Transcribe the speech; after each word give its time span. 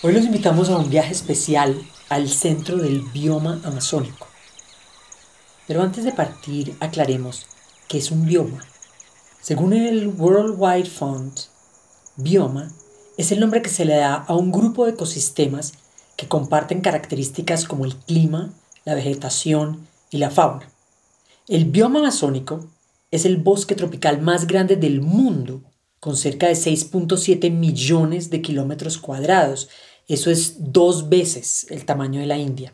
Hoy 0.00 0.12
los 0.12 0.26
invitamos 0.26 0.68
a 0.68 0.76
un 0.76 0.88
viaje 0.88 1.10
especial 1.10 1.84
al 2.08 2.28
centro 2.28 2.76
del 2.76 3.00
bioma 3.00 3.60
amazónico. 3.64 4.28
Pero 5.66 5.82
antes 5.82 6.04
de 6.04 6.12
partir, 6.12 6.76
aclaremos 6.78 7.46
qué 7.88 7.98
es 7.98 8.12
un 8.12 8.24
bioma. 8.24 8.64
Según 9.40 9.72
el 9.72 10.06
World 10.06 10.54
Wide 10.56 10.88
Fund, 10.88 11.32
bioma 12.14 12.70
es 13.16 13.32
el 13.32 13.40
nombre 13.40 13.60
que 13.60 13.70
se 13.70 13.84
le 13.84 13.96
da 13.96 14.14
a 14.14 14.36
un 14.36 14.52
grupo 14.52 14.84
de 14.84 14.92
ecosistemas 14.92 15.72
que 16.16 16.28
comparten 16.28 16.80
características 16.80 17.64
como 17.64 17.84
el 17.84 17.96
clima, 17.96 18.52
la 18.84 18.94
vegetación 18.94 19.88
y 20.12 20.18
la 20.18 20.30
fauna. 20.30 20.70
El 21.48 21.64
bioma 21.64 21.98
amazónico 21.98 22.68
es 23.10 23.24
el 23.24 23.38
bosque 23.38 23.74
tropical 23.74 24.22
más 24.22 24.46
grande 24.46 24.76
del 24.76 25.00
mundo 25.00 25.64
con 26.00 26.16
cerca 26.16 26.46
de 26.46 26.54
6.7 26.54 27.50
millones 27.50 28.30
de 28.30 28.42
kilómetros 28.42 28.98
cuadrados. 28.98 29.68
Eso 30.08 30.30
es 30.30 30.56
dos 30.58 31.10
veces 31.10 31.66
el 31.68 31.84
tamaño 31.84 32.20
de 32.20 32.26
la 32.26 32.38
India. 32.38 32.72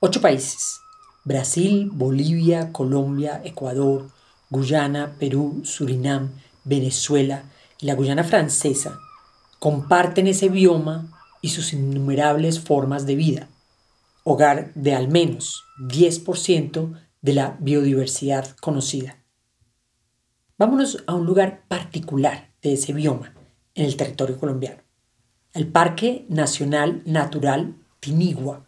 Ocho 0.00 0.20
países. 0.20 0.78
Brasil, 1.24 1.90
Bolivia, 1.92 2.72
Colombia, 2.72 3.40
Ecuador, 3.42 4.10
Guyana, 4.50 5.16
Perú, 5.18 5.62
Surinam, 5.64 6.30
Venezuela 6.64 7.44
y 7.80 7.86
la 7.86 7.94
Guyana 7.94 8.22
francesa 8.22 8.98
comparten 9.58 10.26
ese 10.26 10.50
bioma 10.50 11.10
y 11.40 11.48
sus 11.48 11.72
innumerables 11.72 12.60
formas 12.60 13.06
de 13.06 13.14
vida, 13.14 13.48
hogar 14.24 14.74
de 14.74 14.94
al 14.94 15.08
menos 15.08 15.64
10% 15.78 17.00
de 17.22 17.32
la 17.32 17.56
biodiversidad 17.60 18.56
conocida. 18.60 19.22
Vámonos 20.58 21.02
a 21.06 21.14
un 21.14 21.24
lugar 21.24 21.64
particular 21.68 22.52
de 22.60 22.74
ese 22.74 22.92
bioma 22.92 23.34
en 23.74 23.86
el 23.86 23.96
territorio 23.96 24.38
colombiano, 24.38 24.82
el 25.52 25.66
Parque 25.66 26.24
Nacional 26.28 27.02
Natural 27.06 27.74
Tinigua, 27.98 28.64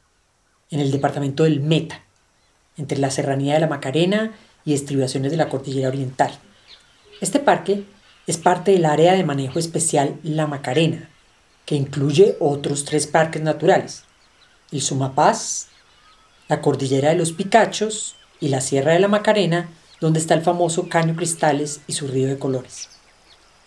en 0.69 0.80
el 0.80 0.91
departamento 0.91 1.44
del 1.44 1.61
Meta, 1.61 2.02
entre 2.77 2.98
la 2.98 3.11
Serranía 3.12 3.55
de 3.55 3.61
la 3.61 3.69
Macarena 3.69 4.33
y 4.64 4.74
estribaciones 4.74 5.30
de 5.30 5.36
la 5.36 5.48
Cordillera 5.48 5.89
Oriental. 5.89 6.33
Este 7.20 7.39
parque 7.39 7.84
es 8.27 8.36
parte 8.36 8.72
del 8.72 8.84
área 8.84 9.12
de 9.12 9.22
manejo 9.22 9.61
especial 9.61 10.19
La 10.24 10.48
Macarena, 10.48 11.08
que 11.66 11.77
incluye 11.77 12.36
otros 12.41 12.84
tres 12.84 13.06
parques 13.06 13.42
naturales, 13.42 14.02
el 14.72 14.83
Sumapaz, 14.83 15.69
la 16.48 16.61
Cordillera 16.61 17.11
de 17.11 17.17
los 17.17 17.33
Picachos 17.33 18.17
y 18.41 18.48
la 18.48 18.61
Sierra 18.61 18.92
de 18.92 18.98
la 18.98 19.08
Macarena, 19.08 19.69
donde 20.00 20.19
está 20.19 20.34
el 20.34 20.42
famoso 20.42 20.89
Caño 20.89 21.14
Cristales 21.14 21.80
y 21.86 21.92
su 21.92 22.08
río 22.08 22.27
de 22.27 22.41
colores. 22.41 22.89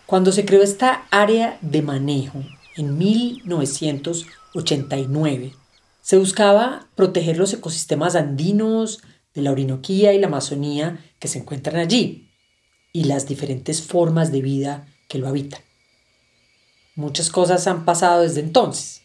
Cuando 0.06 0.34
se 0.34 0.44
creó 0.44 0.62
esta 0.62 1.06
área 1.12 1.58
de 1.62 1.82
manejo 1.82 2.44
en 2.78 2.98
1989, 2.98 5.54
se 6.02 6.18
buscaba 6.18 6.88
proteger 6.96 7.38
los 7.38 7.54
ecosistemas 7.54 8.16
andinos 8.16 9.02
de 9.34 9.42
la 9.42 9.52
Orinoquía 9.52 10.14
y 10.14 10.20
la 10.20 10.28
Amazonía 10.28 11.04
que 11.20 11.28
se 11.28 11.40
encuentran 11.40 11.78
allí 11.78 12.30
y 12.94 13.06
las 13.06 13.28
diferentes 13.28 13.82
formas 13.82 14.32
de 14.32 14.42
vida 14.42 14.88
que 15.08 15.18
lo 15.18 15.28
habitan. 15.28 15.62
Muchas 16.96 17.30
cosas 17.30 17.68
han 17.68 17.86
pasado 17.86 18.22
desde 18.22 18.42
entonces 18.42 19.02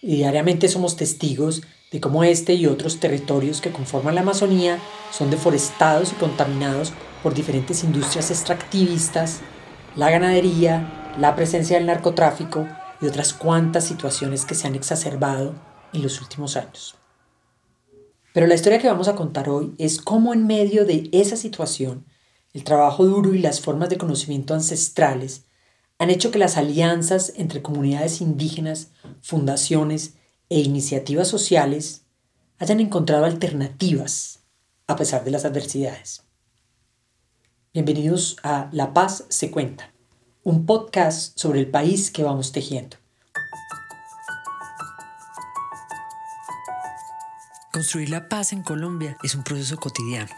y 0.00 0.16
diariamente 0.16 0.68
somos 0.68 0.96
testigos 0.96 1.62
de 1.92 2.00
cómo 2.00 2.24
este 2.24 2.54
y 2.54 2.66
otros 2.66 2.98
territorios 2.98 3.60
que 3.60 3.70
conforman 3.70 4.14
la 4.14 4.22
Amazonía 4.22 4.78
son 5.12 5.30
deforestados 5.30 6.12
y 6.12 6.16
contaminados 6.16 6.92
por 7.22 7.34
diferentes 7.34 7.84
industrias 7.84 8.30
extractivistas, 8.30 9.40
la 9.94 10.10
ganadería, 10.10 11.14
la 11.20 11.36
presencia 11.36 11.76
del 11.76 11.86
narcotráfico 11.86 12.66
y 13.02 13.06
otras 13.06 13.34
cuantas 13.34 13.84
situaciones 13.84 14.44
que 14.44 14.54
se 14.54 14.68
han 14.68 14.76
exacerbado 14.76 15.54
en 15.92 16.02
los 16.02 16.20
últimos 16.20 16.56
años. 16.56 16.94
Pero 18.32 18.46
la 18.46 18.54
historia 18.54 18.78
que 18.78 18.88
vamos 18.88 19.08
a 19.08 19.16
contar 19.16 19.48
hoy 19.48 19.74
es 19.76 20.00
cómo 20.00 20.32
en 20.32 20.46
medio 20.46 20.86
de 20.86 21.10
esa 21.12 21.36
situación, 21.36 22.06
el 22.54 22.64
trabajo 22.64 23.04
duro 23.04 23.34
y 23.34 23.38
las 23.38 23.60
formas 23.60 23.90
de 23.90 23.98
conocimiento 23.98 24.54
ancestrales 24.54 25.44
han 25.98 26.10
hecho 26.10 26.30
que 26.30 26.38
las 26.38 26.56
alianzas 26.56 27.32
entre 27.36 27.60
comunidades 27.60 28.20
indígenas, 28.20 28.88
fundaciones 29.20 30.14
e 30.48 30.60
iniciativas 30.60 31.28
sociales 31.28 32.02
hayan 32.58 32.80
encontrado 32.80 33.24
alternativas 33.24 34.40
a 34.86 34.96
pesar 34.96 35.24
de 35.24 35.30
las 35.30 35.44
adversidades. 35.44 36.22
Bienvenidos 37.72 38.36
a 38.42 38.68
La 38.72 38.92
Paz 38.94 39.24
se 39.28 39.50
cuenta, 39.50 39.91
un 40.44 40.66
podcast 40.66 41.38
sobre 41.38 41.60
el 41.60 41.68
país 41.68 42.10
que 42.10 42.24
vamos 42.24 42.52
tejiendo. 42.52 42.96
Construir 47.72 48.10
la 48.10 48.28
paz 48.28 48.52
en 48.52 48.62
Colombia 48.62 49.16
es 49.22 49.34
un 49.34 49.44
proceso 49.44 49.76
cotidiano. 49.76 50.30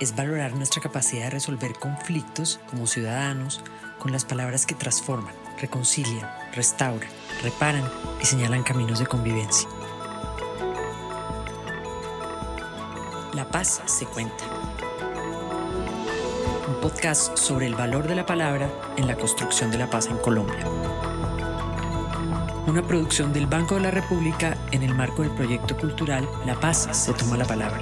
Es 0.00 0.14
valorar 0.14 0.54
nuestra 0.54 0.82
capacidad 0.82 1.24
de 1.24 1.30
resolver 1.30 1.78
conflictos 1.78 2.60
como 2.70 2.86
ciudadanos 2.86 3.62
con 3.98 4.12
las 4.12 4.24
palabras 4.24 4.66
que 4.66 4.74
transforman 4.74 5.34
reconcilian, 5.58 6.28
restauran, 6.54 7.08
reparan 7.42 7.90
y 8.20 8.26
señalan 8.26 8.62
caminos 8.62 8.98
de 8.98 9.06
convivencia. 9.06 9.68
La 13.34 13.48
paz 13.50 13.82
se 13.86 14.06
cuenta. 14.06 14.44
Un 16.68 16.80
podcast 16.80 17.38
sobre 17.38 17.66
el 17.66 17.76
valor 17.76 18.08
de 18.08 18.16
la 18.16 18.26
palabra 18.26 18.68
en 18.96 19.06
la 19.06 19.16
construcción 19.16 19.70
de 19.70 19.78
la 19.78 19.88
paz 19.88 20.08
en 20.08 20.16
Colombia. 20.16 20.66
Una 22.66 22.84
producción 22.84 23.32
del 23.32 23.46
Banco 23.46 23.76
de 23.76 23.82
la 23.82 23.92
República 23.92 24.58
en 24.72 24.82
el 24.82 24.92
marco 24.92 25.22
del 25.22 25.30
proyecto 25.30 25.76
cultural 25.76 26.28
La 26.44 26.58
Paz 26.58 26.88
se 26.90 27.12
toma 27.12 27.36
la 27.36 27.44
palabra. 27.44 27.80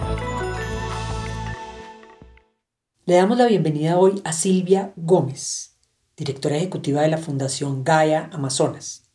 Le 3.07 3.15
damos 3.15 3.39
la 3.39 3.47
bienvenida 3.47 3.97
hoy 3.97 4.21
a 4.23 4.35
Silvia 4.35 4.93
Gómez, 4.97 5.79
directora 6.15 6.59
ejecutiva 6.59 7.01
de 7.01 7.09
la 7.09 7.17
Fundación 7.17 7.85
Gaia 7.85 8.29
Amazonas, 8.35 9.09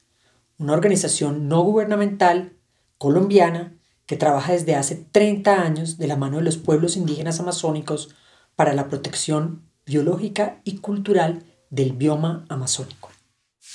una 0.57 0.73
organización 0.73 1.47
no 1.47 1.61
gubernamental 1.61 2.57
colombiana 2.97 3.77
que 4.07 4.17
trabaja 4.17 4.53
desde 4.53 4.75
hace 4.75 4.95
30 4.95 5.61
años 5.61 5.99
de 5.99 6.07
la 6.07 6.15
mano 6.15 6.37
de 6.37 6.43
los 6.43 6.57
pueblos 6.57 6.97
indígenas 6.97 7.39
amazónicos 7.39 8.15
para 8.59 8.73
la 8.73 8.89
protección 8.89 9.61
biológica 9.85 10.59
y 10.65 10.79
cultural 10.79 11.43
del 11.69 11.93
bioma 11.93 12.45
amazónico. 12.49 13.09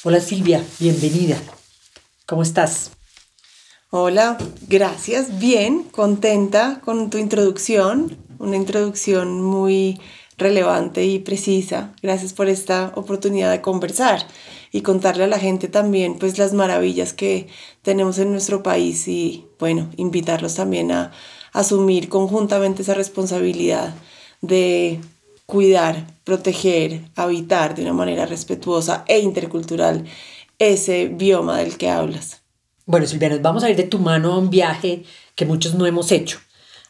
Hola 0.03 0.21
Silvia, 0.21 0.63
bienvenida. 0.79 1.39
¿Cómo 2.27 2.43
estás? 2.43 2.91
Hola, 3.89 4.37
gracias. 4.69 5.39
Bien, 5.39 5.85
contenta 5.85 6.83
con 6.85 7.09
tu 7.09 7.17
introducción, 7.17 8.19
una 8.39 8.57
introducción 8.57 9.41
muy 9.41 9.99
relevante 10.37 11.07
y 11.07 11.19
precisa. 11.19 11.95
Gracias 12.03 12.35
por 12.35 12.51
esta 12.51 12.93
oportunidad 12.95 13.53
de 13.53 13.63
conversar 13.63 14.27
y 14.71 14.83
contarle 14.83 15.25
a 15.25 15.29
la 15.29 15.39
gente 15.39 15.69
también 15.69 16.19
pues 16.19 16.37
las 16.37 16.53
maravillas 16.53 17.15
que 17.15 17.49
tenemos 17.81 18.19
en 18.19 18.33
nuestro 18.33 18.63
país 18.63 19.09
y 19.09 19.47
bueno, 19.59 19.89
invitarlos 19.97 20.57
también 20.57 20.93
a 20.93 21.11
asumir 21.55 22.11
conjuntamente 22.11 22.83
esa 22.83 22.93
responsabilidad 22.93 23.95
de 24.47 25.01
cuidar, 25.47 26.07
proteger, 26.25 27.03
habitar 27.15 27.75
de 27.75 27.83
una 27.83 27.93
manera 27.93 28.27
respetuosa 28.27 29.05
e 29.07 29.19
intercultural 29.21 30.05
ese 30.59 31.09
bioma 31.09 31.59
del 31.59 31.77
que 31.77 31.91
hablas. 31.91 32.43
Bueno, 32.87 33.07
Silvia, 33.07 33.39
vamos 33.41 33.65
a 33.65 33.71
ir 33.71 33.77
de 33.77 33.85
tu 33.85 33.99
mano 33.99 34.33
a 34.33 34.39
un 34.39 34.51
viaje 34.51 35.05
que 35.35 35.47
muchos 35.47 35.75
no 35.75 35.87
hemos 35.87 36.13
hecho. 36.13 36.39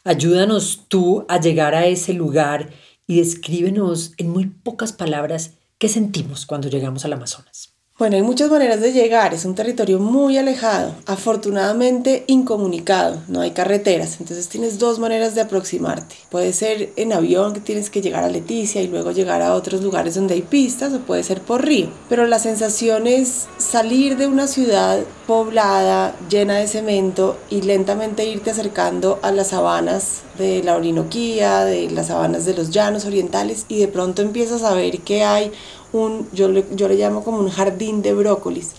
Ayúdanos 0.03 0.85
tú 0.87 1.25
a 1.27 1.39
llegar 1.39 1.73
a 1.73 1.87
ese 1.87 2.13
lugar 2.13 2.71
y 3.07 3.17
descríbenos 3.17 4.13
en 4.17 4.29
muy 4.29 4.45
pocas 4.47 4.93
palabras 4.93 5.53
qué 5.77 5.89
sentimos 5.89 6.45
cuando 6.45 6.69
llegamos 6.69 7.05
al 7.05 7.13
Amazonas. 7.13 7.74
Bueno, 7.97 8.17
hay 8.17 8.23
muchas 8.23 8.51
maneras 8.51 8.81
de 8.81 8.91
llegar, 8.91 9.33
es 9.33 9.45
un 9.45 9.55
territorio 9.55 9.99
muy 9.99 10.37
alejado, 10.37 10.93
afortunadamente 11.05 12.25
incomunicado, 12.27 13.21
no 13.29 13.39
hay 13.39 13.51
carreteras, 13.51 14.19
entonces 14.19 14.49
tienes 14.49 14.79
dos 14.79 14.99
maneras 14.99 15.33
de 15.33 15.39
aproximarte. 15.39 16.13
Puede 16.29 16.51
ser 16.51 16.89
en 16.97 17.13
avión 17.13 17.53
que 17.53 17.61
tienes 17.61 17.89
que 17.89 18.01
llegar 18.01 18.25
a 18.25 18.29
Leticia 18.29 18.81
y 18.81 18.89
luego 18.89 19.11
llegar 19.11 19.41
a 19.41 19.53
otros 19.53 19.81
lugares 19.81 20.15
donde 20.15 20.33
hay 20.33 20.41
pistas 20.41 20.91
o 20.91 20.99
puede 20.99 21.23
ser 21.23 21.39
por 21.39 21.63
río, 21.63 21.87
pero 22.09 22.27
la 22.27 22.39
sensación 22.39 23.07
es 23.07 23.47
salir 23.59 24.17
de 24.17 24.27
una 24.27 24.47
ciudad 24.47 24.99
poblada, 25.25 26.17
llena 26.29 26.55
de 26.55 26.67
cemento 26.67 27.37
y 27.49 27.61
lentamente 27.61 28.27
irte 28.27 28.51
acercando 28.51 29.19
a 29.21 29.31
las 29.31 29.47
sabanas 29.51 30.24
de 30.37 30.63
la 30.63 30.75
Orinoquía, 30.75 31.65
de 31.65 31.89
las 31.89 32.07
sabanas 32.07 32.45
de 32.45 32.53
los 32.53 32.69
llanos 32.71 33.05
orientales 33.05 33.65
y 33.67 33.79
de 33.79 33.87
pronto 33.87 34.21
empiezas 34.21 34.63
a 34.63 34.73
ver 34.73 34.99
que 34.99 35.23
hay 35.23 35.51
un, 35.93 36.27
yo 36.33 36.47
le, 36.47 36.65
yo 36.71 36.87
le 36.87 36.95
llamo 36.95 37.23
como 37.23 37.39
un 37.39 37.49
jardín 37.49 38.01
de 38.01 38.13
brócolis, 38.13 38.71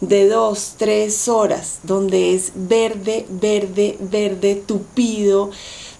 de 0.00 0.28
dos, 0.28 0.74
tres 0.76 1.28
horas, 1.28 1.80
donde 1.82 2.34
es 2.34 2.52
verde, 2.54 3.26
verde, 3.28 3.96
verde, 4.00 4.54
tupido, 4.54 5.50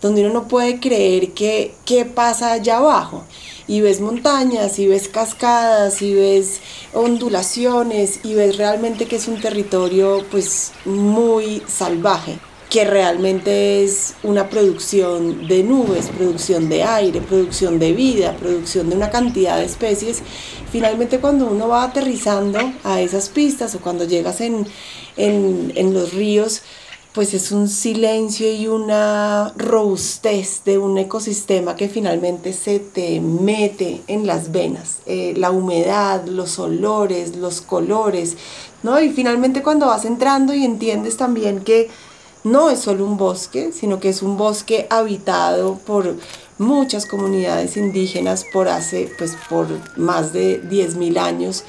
donde 0.01 0.23
uno 0.23 0.35
no 0.35 0.49
puede 0.49 0.79
creer 0.79 1.33
qué 1.33 2.11
pasa 2.15 2.53
allá 2.53 2.77
abajo. 2.79 3.25
Y 3.67 3.81
ves 3.81 4.01
montañas 4.01 4.79
y 4.79 4.87
ves 4.87 5.09
cascadas 5.09 6.01
y 6.01 6.15
ves 6.15 6.61
ondulaciones 6.95 8.21
y 8.25 8.35
ves 8.35 8.57
realmente 8.57 9.07
que 9.07 9.17
es 9.17 9.29
un 9.29 9.41
territorio 9.41 10.25
pues 10.31 10.73
muy 10.87 11.63
salvaje 11.67 12.39
que 12.71 12.85
realmente 12.85 13.83
es 13.83 14.15
una 14.23 14.49
producción 14.51 15.49
de 15.49 15.63
nubes, 15.63 16.09
producción 16.09 16.69
de 16.69 16.83
aire, 16.83 17.21
producción 17.21 17.79
de 17.79 17.93
vida, 17.93 18.37
producción 18.37 18.91
de 18.91 18.97
una 18.97 19.11
cantidad 19.11 19.59
de 19.59 19.65
especies. 19.65 20.23
Finalmente 20.71 21.19
cuando 21.19 21.47
uno 21.47 21.69
va 21.69 21.85
aterrizando 21.85 22.59
a 22.85 23.01
esas 23.01 23.31
pistas 23.31 23.75
o 23.75 23.81
cuando 23.81 24.05
llegas 24.05 24.41
en, 24.43 24.67
en, 25.17 25.73
en 25.77 25.95
los 25.95 26.13
ríos, 26.13 26.63
pues 27.15 27.33
es 27.33 27.53
un 27.53 27.69
silencio 27.69 28.53
y 28.53 28.69
una 28.69 29.53
robustez 29.57 30.63
de 30.65 30.79
un 30.79 30.99
ecosistema 30.99 31.75
que 31.75 31.89
finalmente 31.89 32.53
se 32.53 32.81
te 32.81 33.21
mete 33.21 34.03
en 34.07 34.27
las 34.27 34.53
venas. 34.53 34.99
Eh, 35.07 35.33
la 35.37 35.51
humedad, 35.51 36.27
los 36.27 36.59
olores, 36.59 37.35
los 37.35 37.63
colores, 37.63 38.37
¿no? 38.83 39.01
Y 39.01 39.09
finalmente 39.11 39.63
cuando 39.63 39.87
vas 39.87 40.05
entrando 40.05 40.55
y 40.55 40.65
entiendes 40.65 41.17
también 41.17 41.61
que 41.61 41.89
no 42.51 42.71
es 42.71 42.81
solo 42.81 43.05
un 43.05 43.17
bosque, 43.17 43.73
sino 43.73 44.01
que 44.01 44.09
es 44.09 44.23
un 44.23 44.37
bosque 44.37 44.87
habitado 44.91 45.79
por 45.87 46.17
muchas 46.59 47.07
comunidades 47.07 47.77
indígenas 47.77 48.45
por 48.53 48.69
hace, 48.69 49.13
pues 49.19 49.37
por 49.49 49.67
más 49.97 50.33
de 50.33 50.63
10.000 50.63 51.19
años 51.19 51.65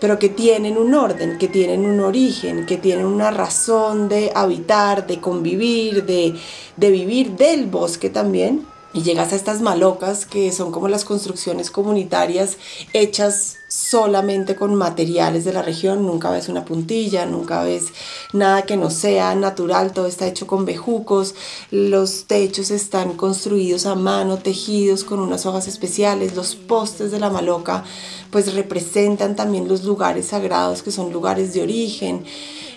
pero 0.00 0.18
que 0.18 0.30
tienen 0.30 0.78
un 0.78 0.94
orden, 0.94 1.36
que 1.38 1.46
tienen 1.46 1.84
un 1.84 2.00
origen, 2.00 2.64
que 2.64 2.78
tienen 2.78 3.04
una 3.04 3.30
razón 3.30 4.08
de 4.08 4.32
habitar, 4.34 5.06
de 5.06 5.20
convivir, 5.20 6.06
de, 6.06 6.34
de 6.76 6.90
vivir 6.90 7.32
del 7.32 7.66
bosque 7.66 8.08
también. 8.08 8.66
Y 8.92 9.02
llegas 9.02 9.32
a 9.32 9.36
estas 9.36 9.60
malocas 9.60 10.26
que 10.26 10.50
son 10.50 10.72
como 10.72 10.88
las 10.88 11.04
construcciones 11.04 11.70
comunitarias 11.70 12.56
hechas 12.92 13.58
solamente 13.68 14.56
con 14.56 14.74
materiales 14.74 15.44
de 15.44 15.52
la 15.52 15.62
región, 15.62 16.04
nunca 16.04 16.28
ves 16.32 16.48
una 16.48 16.64
puntilla, 16.64 17.24
nunca 17.24 17.62
ves 17.62 17.92
nada 18.32 18.62
que 18.62 18.76
no 18.76 18.90
sea 18.90 19.36
natural, 19.36 19.92
todo 19.92 20.06
está 20.06 20.26
hecho 20.26 20.48
con 20.48 20.64
bejucos, 20.64 21.36
los 21.70 22.24
techos 22.24 22.72
están 22.72 23.12
construidos 23.12 23.86
a 23.86 23.94
mano, 23.94 24.38
tejidos 24.38 25.04
con 25.04 25.20
unas 25.20 25.46
hojas 25.46 25.68
especiales, 25.68 26.34
los 26.34 26.56
postes 26.56 27.12
de 27.12 27.20
la 27.20 27.30
maloca 27.30 27.84
pues 28.32 28.54
representan 28.54 29.36
también 29.36 29.68
los 29.68 29.84
lugares 29.84 30.26
sagrados 30.26 30.82
que 30.82 30.90
son 30.90 31.12
lugares 31.12 31.54
de 31.54 31.62
origen. 31.62 32.24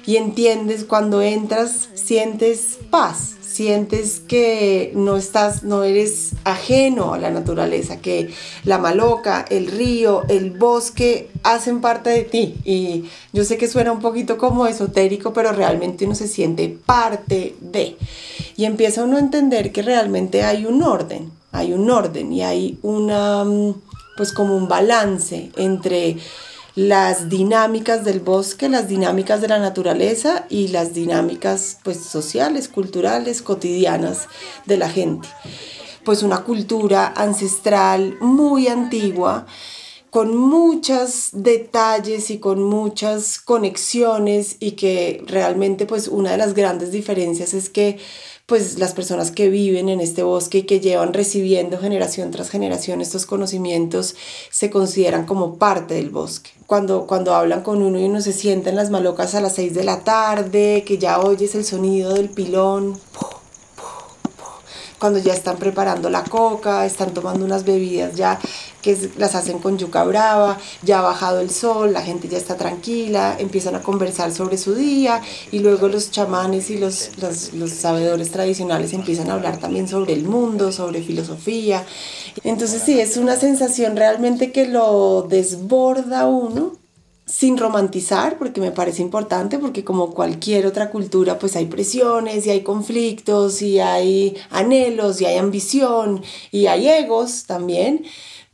Y 0.05 0.17
entiendes 0.17 0.83
cuando 0.83 1.21
entras 1.21 1.89
sientes 1.93 2.77
paz, 2.89 3.32
sientes 3.53 4.19
que 4.19 4.91
no 4.95 5.15
estás, 5.15 5.63
no 5.63 5.83
eres 5.83 6.31
ajeno 6.43 7.13
a 7.13 7.19
la 7.19 7.29
naturaleza, 7.29 8.01
que 8.01 8.33
la 8.63 8.79
maloca, 8.79 9.45
el 9.49 9.67
río, 9.67 10.23
el 10.27 10.51
bosque 10.51 11.29
hacen 11.43 11.79
parte 11.79 12.09
de 12.09 12.23
ti. 12.23 12.55
Y 12.65 13.05
yo 13.31 13.43
sé 13.43 13.57
que 13.57 13.67
suena 13.67 13.91
un 13.91 13.99
poquito 13.99 14.37
como 14.37 14.65
esotérico, 14.65 15.33
pero 15.33 15.51
realmente 15.51 16.05
uno 16.05 16.15
se 16.15 16.27
siente 16.27 16.75
parte 16.85 17.55
de. 17.61 17.95
Y 18.57 18.65
empieza 18.65 19.03
uno 19.03 19.17
a 19.17 19.21
entender 19.21 19.71
que 19.71 19.83
realmente 19.83 20.43
hay 20.43 20.65
un 20.65 20.81
orden, 20.81 21.31
hay 21.51 21.73
un 21.73 21.89
orden 21.89 22.33
y 22.33 22.41
hay 22.41 22.79
una, 22.81 23.43
mm, 23.43 23.75
pues 24.17 24.33
como 24.33 24.57
un 24.57 24.67
balance 24.67 25.51
entre 25.57 26.17
las 26.75 27.29
dinámicas 27.29 28.03
del 28.03 28.19
bosque, 28.19 28.67
las 28.67 28.87
dinámicas 28.87 29.41
de 29.41 29.47
la 29.47 29.59
naturaleza 29.59 30.45
y 30.49 30.69
las 30.69 30.93
dinámicas 30.93 31.77
pues 31.83 31.99
sociales, 32.03 32.67
culturales, 32.67 33.41
cotidianas 33.41 34.27
de 34.65 34.77
la 34.77 34.89
gente. 34.89 35.27
Pues 36.03 36.23
una 36.23 36.43
cultura 36.43 37.13
ancestral 37.15 38.17
muy 38.19 38.67
antigua 38.67 39.45
con 40.13 40.37
muchos 40.37 41.29
detalles 41.31 42.29
y 42.29 42.37
con 42.37 42.61
muchas 42.61 43.39
conexiones 43.39 44.57
y 44.59 44.73
que 44.73 45.23
realmente 45.25 45.87
pues 45.87 46.07
una 46.07 46.33
de 46.33 46.37
las 46.37 46.53
grandes 46.53 46.91
diferencias 46.91 47.55
es 47.55 47.71
que 47.71 47.97
pues 48.45 48.77
las 48.77 48.93
personas 48.93 49.31
que 49.31 49.49
viven 49.49 49.89
en 49.89 49.99
este 49.99 50.21
bosque 50.21 50.59
y 50.59 50.63
que 50.63 50.79
llevan 50.79 51.13
recibiendo 51.13 51.79
generación 51.79 52.29
tras 52.29 52.51
generación 52.51 53.01
estos 53.01 53.25
conocimientos 53.25 54.15
se 54.51 54.69
consideran 54.69 55.25
como 55.25 55.57
parte 55.57 55.95
del 55.95 56.11
bosque. 56.11 56.51
Cuando, 56.67 57.07
cuando 57.07 57.33
hablan 57.33 57.63
con 57.63 57.81
uno 57.81 57.99
y 57.99 58.03
uno 58.03 58.21
se 58.21 58.33
sienta 58.33 58.69
en 58.69 58.75
las 58.75 58.91
malocas 58.91 59.33
a 59.33 59.41
las 59.41 59.55
6 59.55 59.73
de 59.73 59.83
la 59.83 60.03
tarde, 60.03 60.83
que 60.85 60.99
ya 60.99 61.21
oyes 61.21 61.55
el 61.55 61.65
sonido 61.65 62.13
del 62.13 62.29
pilón, 62.29 62.99
cuando 65.03 65.19
ya 65.19 65.33
están 65.33 65.57
preparando 65.57 66.09
la 66.09 66.23
coca, 66.23 66.85
están 66.85 67.13
tomando 67.13 67.43
unas 67.43 67.65
bebidas 67.65 68.15
ya 68.15 68.39
que 68.81 68.97
las 69.17 69.35
hacen 69.35 69.59
con 69.59 69.77
yuca 69.77 70.01
brava, 70.05 70.57
ya 70.81 70.99
ha 70.99 71.01
bajado 71.01 71.41
el 71.41 71.49
sol, 71.49 71.91
la 71.91 72.01
gente 72.01 72.29
ya 72.29 72.37
está 72.37 72.55
tranquila, 72.55 73.35
empiezan 73.37 73.75
a 73.75 73.81
conversar 73.81 74.31
sobre 74.31 74.57
su 74.57 74.75
día 74.75 75.21
y 75.51 75.59
luego 75.59 75.89
los 75.89 76.09
chamanes 76.09 76.69
y 76.69 76.77
los, 76.77 77.11
los, 77.17 77.69
sabedores 77.71 78.31
tradicionales 78.31 78.93
empiezan 78.93 79.29
a 79.29 79.33
hablar 79.33 79.57
también 79.57 79.89
sobre 79.89 80.13
el 80.13 80.23
mundo, 80.23 80.71
sobre 80.71 81.01
filosofía. 81.01 81.83
Entonces 82.45 82.81
sí, 82.85 82.97
es 82.97 83.17
una 83.17 83.35
sensación 83.35 83.97
realmente 83.97 84.53
que 84.53 84.67
lo 84.67 85.23
desborda 85.23 86.27
uno 86.27 86.82
sin 87.25 87.57
romantizar, 87.57 88.37
porque 88.37 88.59
me 88.59 88.71
parece 88.71 89.01
importante, 89.01 89.57
porque 89.57 89.83
como 89.83 90.13
cualquier 90.13 90.65
otra 90.65 90.91
cultura, 90.91 91.39
pues 91.39 91.55
hay 91.55 91.65
presiones 91.65 92.45
y 92.45 92.49
hay 92.49 92.61
conflictos 92.61 93.61
y 93.61 93.79
hay 93.79 94.35
anhelos 94.49 95.21
y 95.21 95.25
hay 95.25 95.37
ambición 95.37 96.21
y 96.51 96.67
hay 96.67 96.89
egos 96.89 97.45
también, 97.45 98.03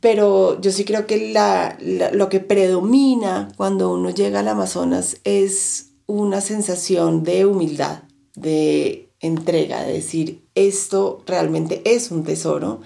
pero 0.00 0.60
yo 0.60 0.70
sí 0.70 0.84
creo 0.84 1.06
que 1.06 1.34
lo 2.12 2.28
que 2.28 2.40
predomina 2.40 3.48
cuando 3.56 3.92
uno 3.92 4.10
llega 4.10 4.40
al 4.40 4.48
Amazonas 4.48 5.18
es 5.24 5.90
una 6.06 6.40
sensación 6.40 7.22
de 7.22 7.46
humildad, 7.46 8.04
de 8.34 9.12
entrega, 9.20 9.82
de 9.82 9.92
decir, 9.94 10.48
esto 10.54 11.22
realmente 11.26 11.82
es 11.84 12.10
un 12.10 12.24
tesoro 12.24 12.80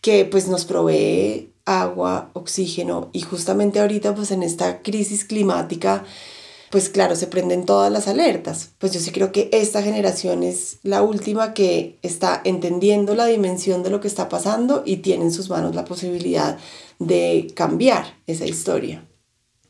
que 0.00 0.24
pues 0.24 0.48
nos 0.48 0.64
provee 0.64 1.53
agua, 1.64 2.30
oxígeno 2.34 3.10
y 3.12 3.22
justamente 3.22 3.80
ahorita 3.80 4.14
pues 4.14 4.30
en 4.30 4.42
esta 4.42 4.82
crisis 4.82 5.24
climática 5.24 6.04
pues 6.74 6.88
claro, 6.88 7.14
se 7.14 7.28
prenden 7.28 7.66
todas 7.66 7.92
las 7.92 8.08
alertas. 8.08 8.72
Pues 8.78 8.92
yo 8.92 8.98
sí 8.98 9.12
creo 9.12 9.30
que 9.30 9.48
esta 9.52 9.80
generación 9.80 10.42
es 10.42 10.80
la 10.82 11.02
última 11.02 11.54
que 11.54 12.00
está 12.02 12.40
entendiendo 12.42 13.14
la 13.14 13.26
dimensión 13.26 13.84
de 13.84 13.90
lo 13.90 14.00
que 14.00 14.08
está 14.08 14.28
pasando 14.28 14.82
y 14.84 14.96
tiene 14.96 15.22
en 15.22 15.30
sus 15.30 15.50
manos 15.50 15.76
la 15.76 15.84
posibilidad 15.84 16.58
de 16.98 17.46
cambiar 17.54 18.16
esa 18.26 18.44
historia. 18.44 19.06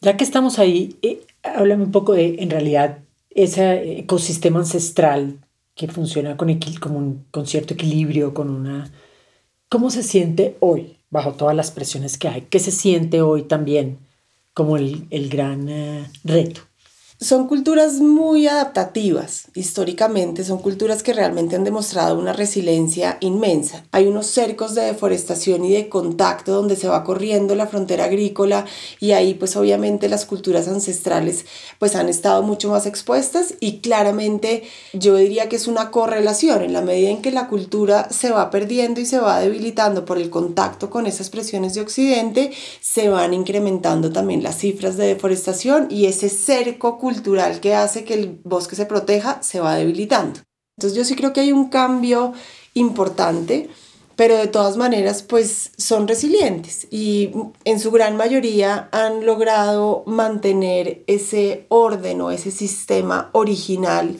Ya 0.00 0.16
que 0.16 0.24
estamos 0.24 0.58
ahí, 0.58 0.96
eh, 1.02 1.20
háblame 1.42 1.84
un 1.84 1.92
poco 1.92 2.14
de, 2.14 2.36
en 2.38 2.48
realidad, 2.48 3.00
ese 3.28 3.98
ecosistema 3.98 4.60
ancestral 4.60 5.46
que 5.74 5.88
funciona 5.88 6.38
con, 6.38 6.58
con, 6.80 7.26
con 7.30 7.46
cierto 7.46 7.74
equilibrio, 7.74 8.32
con 8.32 8.48
una... 8.48 8.90
¿Cómo 9.68 9.90
se 9.90 10.02
siente 10.02 10.56
hoy? 10.60 10.96
Bajo 11.14 11.34
todas 11.34 11.54
las 11.54 11.70
presiones 11.70 12.18
que 12.18 12.26
hay. 12.26 12.40
¿Qué 12.50 12.58
se 12.58 12.72
siente 12.72 13.22
hoy 13.22 13.44
también 13.44 13.98
como 14.52 14.76
el, 14.76 15.28
gran 15.30 15.68
eh, 15.68 16.10
reto? 16.24 16.62
Son 17.20 17.46
culturas 17.46 18.00
muy 18.00 18.48
adaptativas 18.48 19.46
históricamente, 19.54 20.44
son 20.44 20.58
culturas 20.58 21.02
que 21.02 21.12
realmente 21.12 21.54
han 21.54 21.64
demostrado 21.64 22.18
una 22.18 22.32
resiliencia 22.32 23.18
inmensa. 23.20 23.84
Hay 23.92 24.06
unos 24.06 24.26
cercos 24.26 24.74
de 24.74 24.82
deforestación 24.82 25.64
y 25.64 25.72
de 25.72 25.88
contacto 25.88 26.52
donde 26.52 26.76
se 26.76 26.88
va 26.88 27.04
corriendo 27.04 27.54
la 27.54 27.68
frontera 27.68 28.04
agrícola 28.06 28.66
y 28.98 29.12
ahí 29.12 29.34
pues 29.34 29.56
obviamente 29.56 30.08
las 30.08 30.26
culturas 30.26 30.66
ancestrales 30.66 31.46
pues 31.78 31.94
han 31.94 32.08
estado 32.08 32.42
mucho 32.42 32.68
más 32.70 32.84
expuestas 32.84 33.54
y 33.60 33.78
claramente 33.78 34.64
yo 34.92 35.16
diría 35.16 35.48
que 35.48 35.56
es 35.56 35.68
una 35.68 35.92
correlación 35.92 36.62
en 36.62 36.72
la 36.72 36.82
medida 36.82 37.10
en 37.10 37.22
que 37.22 37.30
la 37.30 37.46
cultura 37.46 38.08
se 38.10 38.30
va 38.30 38.50
perdiendo 38.50 39.00
y 39.00 39.06
se 39.06 39.18
va 39.18 39.40
debilitando 39.40 40.04
por 40.04 40.18
el 40.18 40.30
contacto 40.30 40.90
con 40.90 41.06
esas 41.06 41.30
presiones 41.30 41.74
de 41.74 41.80
occidente, 41.80 42.50
se 42.80 43.08
van 43.08 43.32
incrementando 43.34 44.12
también 44.12 44.42
las 44.42 44.58
cifras 44.58 44.96
de 44.96 45.06
deforestación 45.06 45.86
y 45.90 46.06
ese 46.06 46.28
cerco 46.28 46.98
que 47.60 47.74
hace 47.74 48.04
que 48.04 48.14
el 48.14 48.40
bosque 48.44 48.76
se 48.76 48.86
proteja 48.86 49.42
se 49.42 49.60
va 49.60 49.74
debilitando. 49.74 50.40
Entonces 50.76 50.96
yo 50.96 51.04
sí 51.04 51.14
creo 51.14 51.32
que 51.32 51.40
hay 51.40 51.52
un 51.52 51.68
cambio 51.68 52.32
importante, 52.74 53.68
pero 54.16 54.36
de 54.36 54.48
todas 54.48 54.76
maneras 54.76 55.22
pues 55.22 55.72
son 55.76 56.08
resilientes 56.08 56.86
y 56.90 57.30
en 57.64 57.80
su 57.80 57.90
gran 57.90 58.16
mayoría 58.16 58.88
han 58.92 59.24
logrado 59.24 60.02
mantener 60.06 61.02
ese 61.06 61.66
orden 61.68 62.20
o 62.20 62.30
ese 62.30 62.50
sistema 62.50 63.30
original 63.32 64.18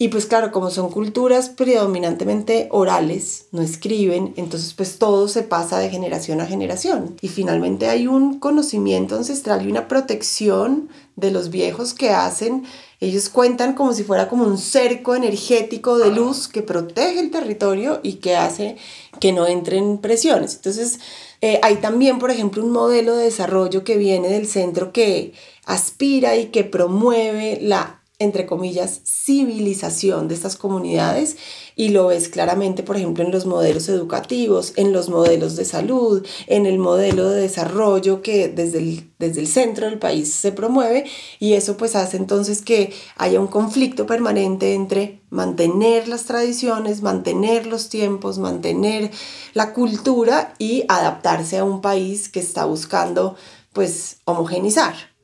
Y 0.00 0.08
pues 0.08 0.26
claro, 0.26 0.52
como 0.52 0.70
son 0.70 0.90
culturas 0.90 1.48
predominantemente 1.48 2.68
orales, 2.70 3.46
no 3.50 3.62
escriben, 3.62 4.32
entonces 4.36 4.72
pues 4.74 4.96
todo 4.98 5.26
se 5.26 5.42
pasa 5.42 5.80
de 5.80 5.90
generación 5.90 6.40
a 6.40 6.46
generación. 6.46 7.16
Y 7.20 7.26
finalmente 7.26 7.88
hay 7.88 8.06
un 8.06 8.38
conocimiento 8.38 9.16
ancestral 9.16 9.66
y 9.66 9.70
una 9.70 9.88
protección 9.88 10.88
de 11.16 11.32
los 11.32 11.50
viejos 11.50 11.94
que 11.94 12.10
hacen, 12.10 12.64
ellos 13.00 13.28
cuentan 13.28 13.74
como 13.74 13.92
si 13.92 14.04
fuera 14.04 14.28
como 14.28 14.44
un 14.44 14.56
cerco 14.56 15.16
energético 15.16 15.98
de 15.98 16.12
luz 16.12 16.46
que 16.46 16.62
protege 16.62 17.18
el 17.18 17.30
territorio 17.30 18.00
y 18.04 18.14
que 18.14 18.36
hace 18.36 18.76
que 19.20 19.32
no 19.32 19.46
entren 19.46 19.98
presiones. 19.98 20.56
Entonces, 20.56 21.00
eh, 21.40 21.60
hay 21.62 21.76
también, 21.76 22.18
por 22.18 22.30
ejemplo, 22.30 22.64
un 22.64 22.70
modelo 22.70 23.16
de 23.16 23.24
desarrollo 23.24 23.84
que 23.84 23.96
viene 23.96 24.28
del 24.28 24.46
centro 24.46 24.92
que 24.92 25.32
aspira 25.64 26.36
y 26.36 26.46
que 26.46 26.64
promueve 26.64 27.58
la 27.60 27.97
entre 28.20 28.46
comillas, 28.46 29.00
civilización 29.04 30.26
de 30.26 30.34
estas 30.34 30.56
comunidades 30.56 31.36
y 31.76 31.90
lo 31.90 32.08
ves 32.08 32.28
claramente, 32.28 32.82
por 32.82 32.96
ejemplo, 32.96 33.22
en 33.22 33.30
los 33.30 33.46
modelos 33.46 33.88
educativos, 33.88 34.72
en 34.74 34.92
los 34.92 35.08
modelos 35.08 35.54
de 35.54 35.64
salud, 35.64 36.26
en 36.48 36.66
el 36.66 36.78
modelo 36.78 37.28
de 37.28 37.42
desarrollo 37.42 38.20
que 38.20 38.48
desde 38.48 38.78
el, 38.78 39.10
desde 39.20 39.40
el 39.40 39.46
centro 39.46 39.86
del 39.86 40.00
país 40.00 40.32
se 40.32 40.50
promueve 40.50 41.04
y 41.38 41.52
eso 41.52 41.76
pues 41.76 41.94
hace 41.94 42.16
entonces 42.16 42.60
que 42.60 42.92
haya 43.16 43.38
un 43.38 43.46
conflicto 43.46 44.04
permanente 44.06 44.74
entre 44.74 45.20
mantener 45.30 46.08
las 46.08 46.24
tradiciones, 46.24 47.02
mantener 47.02 47.66
los 47.68 47.88
tiempos, 47.88 48.38
mantener 48.38 49.12
la 49.54 49.72
cultura 49.72 50.54
y 50.58 50.84
adaptarse 50.88 51.58
a 51.58 51.64
un 51.64 51.80
país 51.80 52.28
que 52.28 52.40
está 52.40 52.64
buscando 52.64 53.36
pues 53.72 54.18
homogenizar 54.24 55.17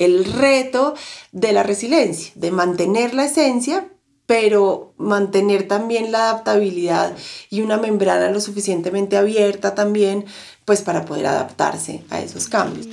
el 0.00 0.24
reto 0.24 0.94
de 1.30 1.52
la 1.52 1.62
resiliencia, 1.62 2.32
de 2.34 2.50
mantener 2.50 3.14
la 3.14 3.26
esencia, 3.26 3.88
pero 4.26 4.94
mantener 4.96 5.68
también 5.68 6.10
la 6.10 6.30
adaptabilidad 6.30 7.16
y 7.50 7.60
una 7.60 7.76
membrana 7.76 8.30
lo 8.30 8.40
suficientemente 8.40 9.16
abierta 9.16 9.74
también, 9.74 10.24
pues 10.64 10.82
para 10.82 11.04
poder 11.04 11.26
adaptarse 11.26 12.02
a 12.10 12.20
esos 12.20 12.48
cambios. 12.48 12.88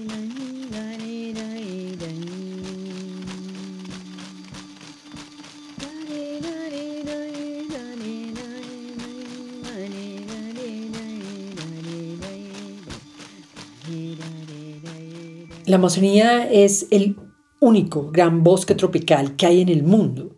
La 15.68 15.76
Amazonía 15.76 16.50
es 16.50 16.88
el 16.92 17.18
único 17.60 18.10
gran 18.10 18.42
bosque 18.42 18.74
tropical 18.74 19.36
que 19.36 19.48
hay 19.48 19.60
en 19.60 19.68
el 19.68 19.84
mundo 19.84 20.38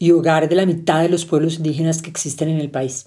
y 0.00 0.10
hogar 0.10 0.48
de 0.48 0.56
la 0.56 0.66
mitad 0.66 1.00
de 1.00 1.08
los 1.08 1.24
pueblos 1.24 1.58
indígenas 1.58 2.02
que 2.02 2.10
existen 2.10 2.48
en 2.48 2.58
el 2.58 2.68
país. 2.68 3.06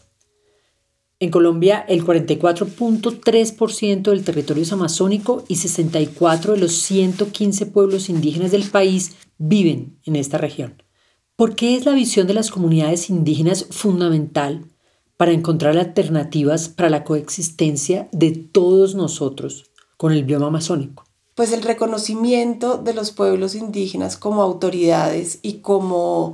En 1.20 1.32
Colombia, 1.32 1.84
el 1.90 2.06
44.3% 2.06 4.02
del 4.12 4.24
territorio 4.24 4.64
es 4.64 4.72
amazónico 4.72 5.44
y 5.50 5.58
64 5.58 6.54
de 6.54 6.60
los 6.60 6.72
115 6.72 7.66
pueblos 7.66 8.08
indígenas 8.08 8.52
del 8.52 8.70
país 8.70 9.18
viven 9.38 10.00
en 10.06 10.16
esta 10.16 10.38
región. 10.38 10.82
¿Por 11.36 11.58
qué 11.58 11.76
es 11.76 11.86
la 11.86 11.96
visión 11.96 12.28
de 12.28 12.34
las 12.34 12.50
comunidades 12.50 13.10
indígenas 13.10 13.68
fundamental 13.72 14.64
para 15.18 15.34
encontrar 15.34 15.78
alternativas 15.78 16.70
para 16.70 16.90
la 16.90 17.04
coexistencia 17.04 18.08
de 18.14 18.32
todos 18.32 18.96
nosotros 18.96 19.70
con 19.98 20.14
el 20.14 20.24
bioma 20.24 20.48
amazónico? 20.48 21.05
Pues 21.36 21.52
el 21.52 21.62
reconocimiento 21.62 22.78
de 22.78 22.94
los 22.94 23.12
pueblos 23.12 23.56
indígenas 23.56 24.18
como 24.18 24.42
autoridades 24.42 25.40
y 25.42 25.60
como 25.60 26.34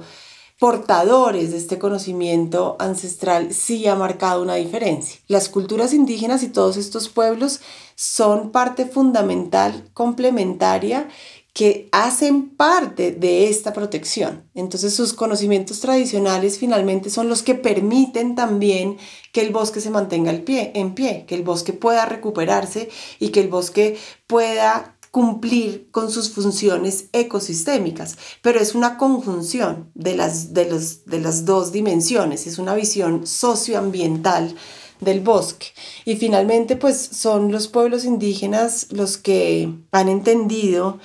portadores 0.59 1.49
de 1.49 1.57
este 1.57 1.79
conocimiento 1.79 2.75
ancestral 2.77 3.51
sí 3.51 3.87
ha 3.87 3.95
marcado 3.95 4.43
una 4.43 4.53
diferencia. 4.55 5.19
Las 5.27 5.49
culturas 5.49 5.91
indígenas 5.91 6.43
y 6.43 6.49
todos 6.49 6.77
estos 6.77 7.09
pueblos 7.09 7.61
son 7.95 8.51
parte 8.51 8.85
fundamental, 8.85 9.89
complementaria 9.95 11.09
que 11.53 11.89
hacen 11.91 12.49
parte 12.49 13.11
de 13.11 13.49
esta 13.49 13.73
protección. 13.73 14.49
Entonces 14.53 14.93
sus 14.93 15.13
conocimientos 15.13 15.81
tradicionales 15.81 16.57
finalmente 16.57 17.09
son 17.09 17.27
los 17.27 17.43
que 17.43 17.55
permiten 17.55 18.35
también 18.35 18.97
que 19.33 19.41
el 19.41 19.51
bosque 19.51 19.81
se 19.81 19.89
mantenga 19.89 20.31
en 20.31 20.93
pie, 20.93 21.25
que 21.27 21.35
el 21.35 21.43
bosque 21.43 21.73
pueda 21.73 22.05
recuperarse 22.05 22.89
y 23.19 23.29
que 23.29 23.41
el 23.41 23.49
bosque 23.49 23.97
pueda 24.27 24.97
cumplir 25.11 25.89
con 25.91 26.09
sus 26.09 26.31
funciones 26.31 27.09
ecosistémicas, 27.11 28.17
pero 28.41 28.61
es 28.61 28.75
una 28.75 28.97
conjunción 28.97 29.91
de 29.93 30.15
las, 30.15 30.53
de 30.53 30.69
los, 30.69 31.05
de 31.05 31.19
las 31.19 31.43
dos 31.43 31.73
dimensiones, 31.73 32.47
es 32.47 32.57
una 32.57 32.73
visión 32.75 33.27
socioambiental 33.27 34.55
del 35.01 35.19
bosque. 35.19 35.67
Y 36.05 36.15
finalmente, 36.15 36.77
pues 36.77 36.97
son 36.97 37.51
los 37.51 37.67
pueblos 37.67 38.05
indígenas 38.05 38.87
los 38.91 39.17
que 39.17 39.73
han 39.91 40.07
entendido 40.07 40.99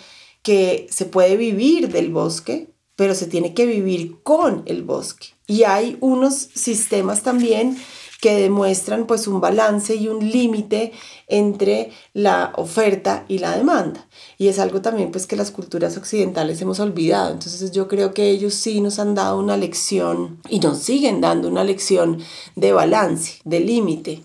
que 0.47 0.87
se 0.91 1.07
puede 1.07 1.37
vivir 1.37 1.89
del 1.89 2.13
bosque, 2.13 2.71
pero 2.95 3.17
se 3.17 3.27
tiene 3.27 3.53
que 3.53 3.67
vivir 3.67 4.23
con 4.23 4.63
el 4.67 4.85
bosque. 4.85 5.31
Y 5.49 5.65
hay 5.65 5.97
unos 6.01 6.35
sistemas 6.37 7.25
también 7.25 7.77
que 8.21 8.37
demuestran 8.37 9.09
pues 9.09 9.27
un 9.27 9.41
balance 9.41 9.97
y 9.97 10.07
un 10.07 10.31
límite 10.31 10.93
entre 11.27 11.91
la 12.13 12.53
oferta 12.55 13.25
y 13.27 13.39
la 13.39 13.57
demanda. 13.57 14.07
Y 14.39 14.47
es 14.47 14.61
algo 14.61 14.81
también 14.83 15.11
pues 15.11 15.27
que 15.27 15.35
las 15.35 15.51
culturas 15.51 15.97
occidentales 15.97 16.63
hemos 16.63 16.79
olvidado. 16.79 17.33
Entonces 17.33 17.73
yo 17.73 17.89
creo 17.89 18.15
que 18.15 18.31
ellos 18.31 18.55
sí 18.55 18.81
nos 18.81 19.01
han 19.01 19.17
dado 19.17 19.41
una 19.41 19.57
lección 19.57 20.41
y 20.49 20.61
nos 20.61 20.79
siguen 20.79 21.21
dando 21.21 21.49
una 21.49 21.65
lección 21.65 22.21
de 22.55 22.73
balance, 22.73 23.41
de 23.45 23.59
límite. 23.59 24.23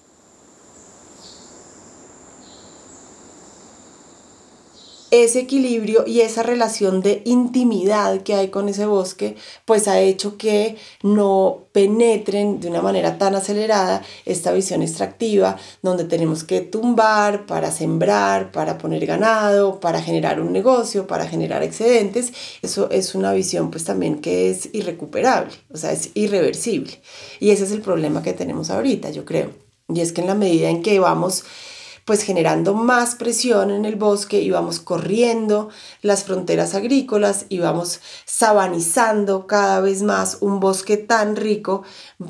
Ese 5.12 5.41
equilibrio 5.41 6.06
y 6.08 6.22
esa 6.22 6.41
relación 6.41 7.01
de 7.01 7.22
intimidad 7.25 8.22
que 8.22 8.34
hay 8.34 8.48
con 8.48 8.70
ese 8.70 8.86
bosque, 8.86 9.36
pues 9.65 9.88
ha 9.89 10.00
hecho 10.00 10.38
que 10.38 10.77
no 11.03 11.65
penetren 11.74 12.62
de 12.62 12.70
una 12.70 12.82
manera 12.82 13.18
tan 13.18 13.36
acelerada 13.36 14.01
esta 14.25 14.53
visión 14.53 14.82
extractiva, 14.82 15.58
donde 15.82 16.06
tenemos 16.06 16.46
que 16.46 16.62
tumbar 16.62 17.46
para 17.46 17.72
sembrar, 17.72 18.51
para 18.51 18.77
poner 18.77 19.06
ganado, 19.06 19.80
para 19.82 20.01
generar 20.01 20.39
un 20.39 20.53
negocio, 20.53 21.08
para 21.08 21.27
generar 21.27 21.62
excedentes. 21.62 22.32
Eso 22.62 22.89
es 22.89 23.13
una 23.13 23.34
visión 23.34 23.70
pues 23.70 23.84
también 23.84 24.20
que 24.20 24.50
es 24.50 24.70
irrecuperable, 24.74 25.53
o 25.74 25.77
sea, 25.77 25.91
es 25.91 26.12
irreversible. 26.13 27.01
Y 27.39 27.51
ese 27.51 27.65
es 27.65 27.72
el 27.72 27.82
problema 27.82 28.24
que 28.24 28.34
tenemos 28.34 28.70
ahorita, 28.70 29.10
yo 29.12 29.25
creo. 29.25 29.50
Y 29.94 30.00
es 30.00 30.13
que 30.13 30.22
en 30.22 30.27
la 30.27 30.36
medida 30.36 30.70
en 30.70 30.82
que 30.82 31.00
vamos 31.00 31.44
pues 32.05 32.24
generando 32.24 32.74
más 32.74 33.15
presión 33.15 33.72
en 33.72 33.86
el 33.86 33.96
bosque 33.96 34.41
y 34.41 34.50
vamos 34.50 34.79
corriendo 34.79 35.70
las 36.01 36.24
fronteras 36.24 36.75
agrícolas 36.75 37.46
y 37.50 37.60
vamos 37.60 38.01
sabanizando 38.25 39.48
cada 39.48 39.81
vez 39.81 40.01
más 40.01 40.38
un 40.41 40.60
bosque 40.60 40.98
tan 40.98 41.36
rico, 41.36 41.84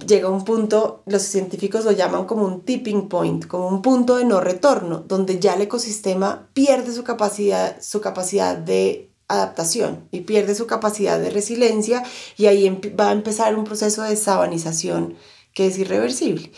llega 0.08 0.30
un 0.30 0.44
punto, 0.44 1.04
los 1.06 1.22
científicos 1.22 1.86
lo 1.86 1.92
llaman 1.92 2.26
como 2.26 2.46
un 2.46 2.62
tipping 2.62 3.08
point, 3.10 3.48
como 3.48 3.68
un 3.68 3.82
punto 3.82 4.18
de 4.18 4.26
no 4.26 4.40
retorno, 4.42 5.04
donde 5.08 5.40
ya 5.40 5.54
el 5.54 5.62
ecosistema 5.62 6.50
pierde 6.54 6.94
su 6.94 7.04
capacidad, 7.04 7.82
su 7.82 8.02
capacidad 8.02 8.58
de 8.58 9.12
adaptación 9.28 10.08
y 10.12 10.22
pierde 10.22 10.56
su 10.56 10.68
capacidad 10.68 11.20
de 11.20 11.30
resiliencia 11.30 12.04
y 12.38 12.48
ahí 12.48 12.70
va 13.00 13.10
a 13.10 13.14
empezar 13.14 13.56
un 13.56 13.64
proceso 13.64 14.04
de 14.04 14.16
sabanización 14.16 15.16
que 15.54 15.68
es 15.68 15.78
irreversible. 15.78 16.52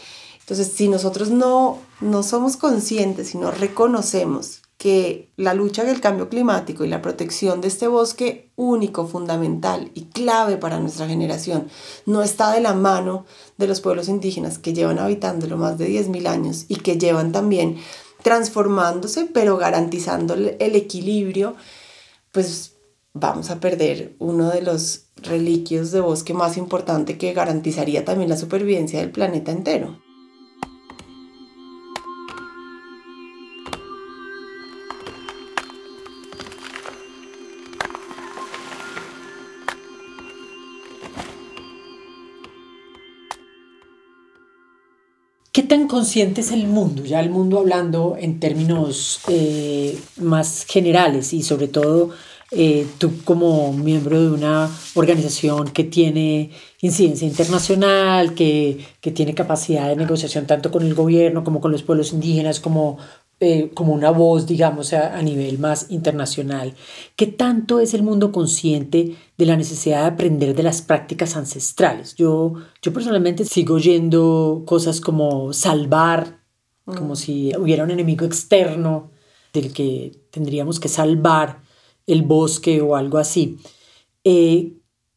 Entonces, 0.43 0.73
si 0.73 0.89
nosotros 0.89 1.29
no, 1.29 1.79
no 2.01 2.21
somos 2.21 2.57
conscientes 2.57 3.33
y 3.33 3.37
no 3.37 3.49
reconocemos 3.49 4.61
que 4.77 5.31
la 5.37 5.53
lucha 5.53 5.85
del 5.85 6.01
cambio 6.01 6.27
climático 6.27 6.83
y 6.83 6.89
la 6.89 7.01
protección 7.01 7.61
de 7.61 7.69
este 7.69 7.87
bosque 7.87 8.51
único, 8.57 9.07
fundamental 9.07 9.89
y 9.93 10.07
clave 10.07 10.57
para 10.57 10.81
nuestra 10.81 11.07
generación 11.07 11.69
no 12.05 12.21
está 12.21 12.51
de 12.51 12.59
la 12.59 12.73
mano 12.73 13.25
de 13.57 13.67
los 13.67 13.79
pueblos 13.79 14.09
indígenas 14.09 14.59
que 14.59 14.73
llevan 14.73 14.99
habitándolo 14.99 15.55
más 15.55 15.77
de 15.77 15.87
10.000 15.87 16.27
años 16.27 16.65
y 16.67 16.75
que 16.75 16.97
llevan 16.97 17.31
también 17.31 17.77
transformándose, 18.23 19.23
pero 19.33 19.55
garantizando 19.55 20.33
el 20.33 20.75
equilibrio, 20.75 21.55
pues 22.33 22.73
vamos 23.13 23.51
a 23.51 23.61
perder 23.61 24.17
uno 24.19 24.49
de 24.49 24.63
los 24.63 25.05
reliquios 25.15 25.91
de 25.91 26.01
bosque 26.01 26.33
más 26.33 26.57
importante 26.57 27.17
que 27.17 27.31
garantizaría 27.31 28.03
también 28.03 28.29
la 28.29 28.35
supervivencia 28.35 28.99
del 28.99 29.11
planeta 29.11 29.53
entero. 29.53 30.02
¿Qué 45.53 45.61
tan 45.61 45.87
consciente 45.87 46.41
es 46.41 46.51
el 46.51 46.65
mundo? 46.65 47.05
Ya 47.05 47.19
el 47.19 47.29
mundo 47.29 47.59
hablando 47.59 48.17
en 48.19 48.39
términos 48.39 49.21
eh, 49.27 49.95
más 50.17 50.65
generales 50.67 51.31
y 51.31 51.43
sobre 51.43 51.67
todo 51.67 52.09
eh, 52.49 52.87
tú 52.97 53.23
como 53.23 53.71
miembro 53.71 54.19
de 54.19 54.31
una 54.31 54.67
organización 54.95 55.69
que 55.69 55.83
tiene 55.83 56.49
incidencia 56.81 57.27
internacional, 57.27 58.33
que, 58.33 58.83
que, 58.99 59.11
tiene 59.11 59.35
capacidad 59.35 59.89
de 59.89 59.95
negociación 59.95 60.47
tanto 60.47 60.71
con 60.71 60.81
el 60.81 60.95
gobierno 60.95 61.43
como 61.43 61.61
con 61.61 61.71
los 61.71 61.83
pueblos 61.83 62.13
indígenas, 62.13 62.59
como, 62.59 62.97
eh, 63.39 63.71
como 63.73 63.93
una 63.93 64.11
voz, 64.11 64.47
digamos, 64.47 64.93
a, 64.93 65.17
a, 65.17 65.21
nivel 65.21 65.59
más 65.59 65.87
internacional. 65.89 66.73
¿Qué 67.15 67.27
tanto 67.27 67.79
es 67.79 67.93
el 67.93 68.03
mundo 68.03 68.31
consciente 68.31 69.17
de 69.37 69.45
la 69.45 69.57
necesidad 69.57 70.01
de 70.01 70.07
aprender 70.07 70.55
de 70.55 70.63
las 70.63 70.81
prácticas 70.81 71.35
ancestrales? 71.35 72.15
Yo, 72.15 72.53
yo 72.81 72.93
personalmente 72.93 73.43
sigo 73.43 73.75
oyendo 73.75 74.63
cosas 74.65 75.01
como 75.01 75.51
salvar, 75.51 76.39
como 76.85 77.13
mm. 77.13 77.17
si 77.17 77.51
hubiera 77.57 77.83
un 77.83 77.91
enemigo 77.91 78.25
externo 78.25 79.11
del 79.51 79.73
que 79.73 80.11
tendríamos 80.31 80.79
que 80.79 80.87
salvar 80.87 81.61
el 82.07 82.21
bosque 82.23 82.81
o 82.81 82.95
algo 82.95 83.17
así. 83.17 83.59
Eh, 84.23 84.73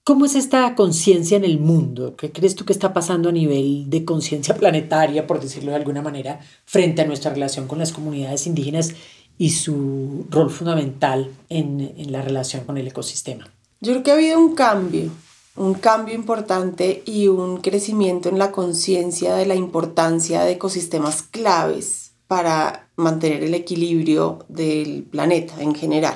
¿Cómo 0.06 0.24
es 0.24 0.36
esta 0.36 0.76
conciencia 0.76 1.36
en 1.36 1.44
el 1.44 1.58
mundo? 1.58 2.14
¿Qué 2.14 2.30
crees 2.30 2.54
tú 2.54 2.64
que 2.64 2.72
está 2.72 2.94
pasando 2.94 3.28
a 3.28 3.32
nivel 3.32 3.90
de 3.90 4.04
conciencia 4.04 4.54
planetaria, 4.54 5.26
por 5.26 5.40
decirlo 5.40 5.72
de 5.72 5.78
alguna 5.78 6.00
manera, 6.00 6.38
frente 6.64 7.02
a 7.02 7.06
nuestra 7.06 7.32
relación 7.32 7.66
con 7.66 7.80
las 7.80 7.90
comunidades 7.90 8.46
indígenas 8.46 8.92
y 9.36 9.50
su 9.50 10.24
rol 10.30 10.48
fundamental 10.50 11.32
en, 11.48 11.92
en 11.96 12.12
la 12.12 12.22
relación 12.22 12.62
con 12.62 12.78
el 12.78 12.86
ecosistema? 12.86 13.50
Yo 13.80 13.94
creo 13.94 14.02
que 14.04 14.10
ha 14.12 14.14
habido 14.14 14.38
un 14.38 14.54
cambio, 14.54 15.10
un 15.56 15.74
cambio 15.74 16.14
importante 16.14 17.02
y 17.04 17.26
un 17.26 17.56
crecimiento 17.56 18.28
en 18.28 18.38
la 18.38 18.52
conciencia 18.52 19.34
de 19.34 19.46
la 19.46 19.56
importancia 19.56 20.44
de 20.44 20.52
ecosistemas 20.52 21.22
claves 21.22 22.12
para 22.28 22.90
mantener 22.94 23.42
el 23.42 23.54
equilibrio 23.54 24.44
del 24.48 25.02
planeta 25.02 25.60
en 25.60 25.74
general 25.74 26.14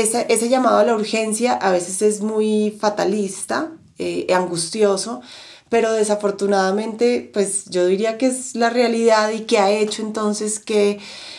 ese, 0.00 0.48
llamado 0.48 0.78
a 0.78 0.84
la 0.84 0.94
urgencia 0.94 1.54
a 1.54 1.70
veces 1.72 2.02
es 2.02 2.20
muy 2.20 2.76
fatalista, 2.78 3.72
eh, 3.98 4.26
angustioso, 4.34 5.22
pero 5.68 5.92
desafortunadamente, 5.92 7.30
pues 7.32 7.64
yo 7.70 7.86
diría 7.86 8.18
que 8.18 8.26
es 8.26 8.54
la 8.54 8.70
realidad 8.70 9.30
y 9.32 9.40
que 9.40 9.58
ha 9.58 9.70
hecho 9.70 10.02
entonces 10.02 10.60
que 10.60 10.98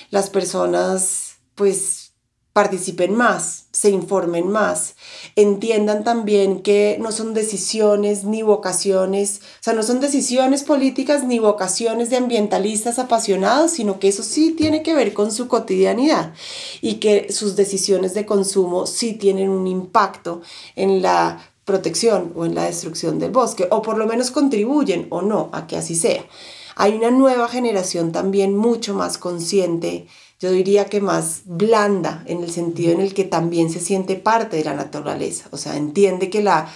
las 0.10 0.30
personas, 0.30 1.38
pues 1.56 2.07
participen 2.58 3.14
más, 3.14 3.66
se 3.72 3.92
informen 3.92 4.48
más, 4.48 4.96
entiendan 5.36 6.04
también 6.04 6.64
que 6.64 6.98
no 7.00 7.12
son 7.12 7.36
decisiones 7.36 8.24
ni 8.24 8.42
vocaciones, 8.42 9.42
o 9.60 9.64
sea, 9.64 9.74
no 9.74 9.84
son 9.84 10.00
decisiones 10.00 10.64
políticas 10.64 11.24
ni 11.24 11.38
vocaciones 11.38 12.10
de 12.10 12.18
ambientalistas 12.18 12.98
apasionados, 12.98 13.70
sino 13.70 14.00
que 14.00 14.08
eso 14.08 14.24
sí 14.24 14.56
tiene 14.58 14.82
que 14.82 14.96
ver 14.96 15.14
con 15.14 15.32
su 15.32 15.48
cotidianidad 15.48 16.34
y 16.82 16.96
que 16.96 17.32
sus 17.32 17.56
decisiones 17.56 18.16
de 18.16 18.26
consumo 18.26 18.88
sí 18.88 19.14
tienen 19.14 19.50
un 19.50 19.68
impacto 19.68 20.42
en 20.76 21.04
la 21.04 21.52
protección 21.64 22.34
o 22.36 22.44
en 22.44 22.56
la 22.56 22.64
destrucción 22.64 23.20
del 23.20 23.30
bosque, 23.30 23.68
o 23.70 23.84
por 23.84 24.00
lo 24.00 24.08
menos 24.08 24.32
contribuyen 24.32 25.06
o 25.12 25.22
no 25.22 25.52
a 25.54 25.68
que 25.68 25.78
así 25.78 25.94
sea. 25.94 26.26
Hay 26.76 26.96
una 26.96 27.12
nueva 27.12 27.50
generación 27.50 28.12
también 28.12 28.58
mucho 28.58 28.96
más 28.96 29.20
consciente 29.20 30.08
yo 30.40 30.52
diría 30.52 30.86
que 30.86 31.02
más 31.02 31.42
blanda 31.46 32.24
en 32.28 32.44
el 32.44 32.52
sentido 32.52 32.92
en 32.92 33.02
el 33.02 33.14
que 33.14 33.24
también 33.24 33.70
se 33.70 33.80
siente 33.80 34.16
parte 34.16 34.58
de 34.58 34.64
la 34.64 34.74
naturaleza, 34.74 35.50
o 35.52 35.58
sea, 35.58 35.76
entiende 35.76 36.30
que 36.30 36.44
la, 36.44 36.70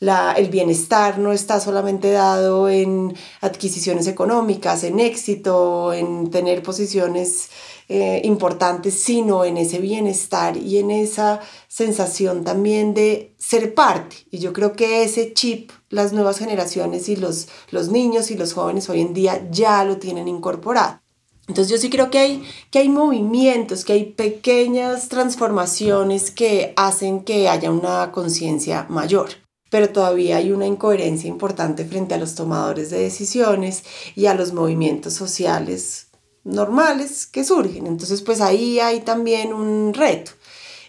la, 0.00 0.32
el 0.32 0.48
bienestar 0.48 1.18
no 1.18 1.32
está 1.32 1.60
solamente 1.60 2.10
dado 2.10 2.68
en 2.68 3.14
adquisiciones 3.40 4.06
económicas, 4.06 4.84
en 4.84 5.00
éxito, 5.00 5.92
en 5.92 6.30
tener 6.30 6.62
posiciones 6.62 7.50
eh, 7.88 8.22
importantes, 8.24 8.94
sino 8.94 9.44
en 9.44 9.58
ese 9.58 9.78
bienestar 9.78 10.56
y 10.56 10.78
en 10.78 10.90
esa 10.90 11.40
sensación 11.68 12.42
también 12.42 12.94
de 12.94 13.34
ser 13.38 13.74
parte. 13.74 14.16
Y 14.30 14.38
yo 14.38 14.52
creo 14.52 14.72
que 14.72 15.04
ese 15.04 15.34
chip 15.34 15.70
las 15.90 16.12
nuevas 16.12 16.38
generaciones 16.38 17.08
y 17.08 17.16
los, 17.16 17.48
los 17.70 17.90
niños 17.90 18.30
y 18.30 18.36
los 18.36 18.54
jóvenes 18.54 18.88
hoy 18.88 19.02
en 19.02 19.14
día 19.14 19.46
ya 19.50 19.84
lo 19.84 19.98
tienen 19.98 20.28
incorporado. 20.28 21.03
Entonces 21.48 21.70
yo 21.70 21.78
sí 21.78 21.90
creo 21.90 22.10
que 22.10 22.18
hay, 22.18 22.42
que 22.70 22.78
hay 22.78 22.88
movimientos, 22.88 23.84
que 23.84 23.92
hay 23.92 24.04
pequeñas 24.04 25.08
transformaciones 25.08 26.30
que 26.30 26.72
hacen 26.76 27.22
que 27.22 27.48
haya 27.48 27.70
una 27.70 28.12
conciencia 28.12 28.86
mayor 28.88 29.44
pero 29.74 29.88
todavía 29.88 30.36
hay 30.36 30.52
una 30.52 30.68
incoherencia 30.68 31.28
importante 31.28 31.84
frente 31.84 32.14
a 32.14 32.16
los 32.16 32.36
tomadores 32.36 32.90
de 32.90 33.00
decisiones 33.00 33.82
y 34.14 34.26
a 34.26 34.34
los 34.34 34.52
movimientos 34.52 35.14
sociales 35.14 36.10
normales 36.44 37.26
que 37.26 37.42
surgen. 37.42 37.88
Entonces, 37.88 38.22
pues 38.22 38.40
ahí 38.40 38.78
hay 38.78 39.00
también 39.00 39.52
un 39.52 39.92
reto 39.92 40.30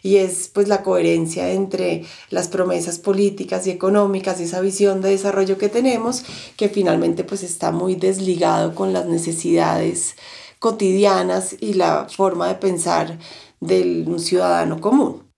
y 0.03 0.17
es 0.17 0.51
pues 0.53 0.67
la 0.67 0.83
coherencia 0.83 1.49
entre 1.51 2.05
las 2.29 2.47
promesas 2.47 2.99
políticas 2.99 3.65
y 3.65 3.71
económicas 3.71 4.39
y 4.39 4.43
esa 4.43 4.61
visión 4.61 5.01
de 5.01 5.09
desarrollo 5.09 5.57
que 5.57 5.67
tenemos 5.67 6.23
que 6.55 6.69
finalmente 6.69 7.23
pues 7.23 7.41
está 7.41 7.71
muy 7.71 7.95
desligado 7.95 8.75
con 8.75 8.93
las 8.93 9.07
necesidades 9.07 10.15
cotidianas 10.65 11.55
y 11.59 11.75
la 11.75 12.07
forma 12.09 12.47
de 12.47 12.55
pensar 12.55 13.19
del 13.59 14.19
ciudadano 14.19 14.81
común. 14.81 15.31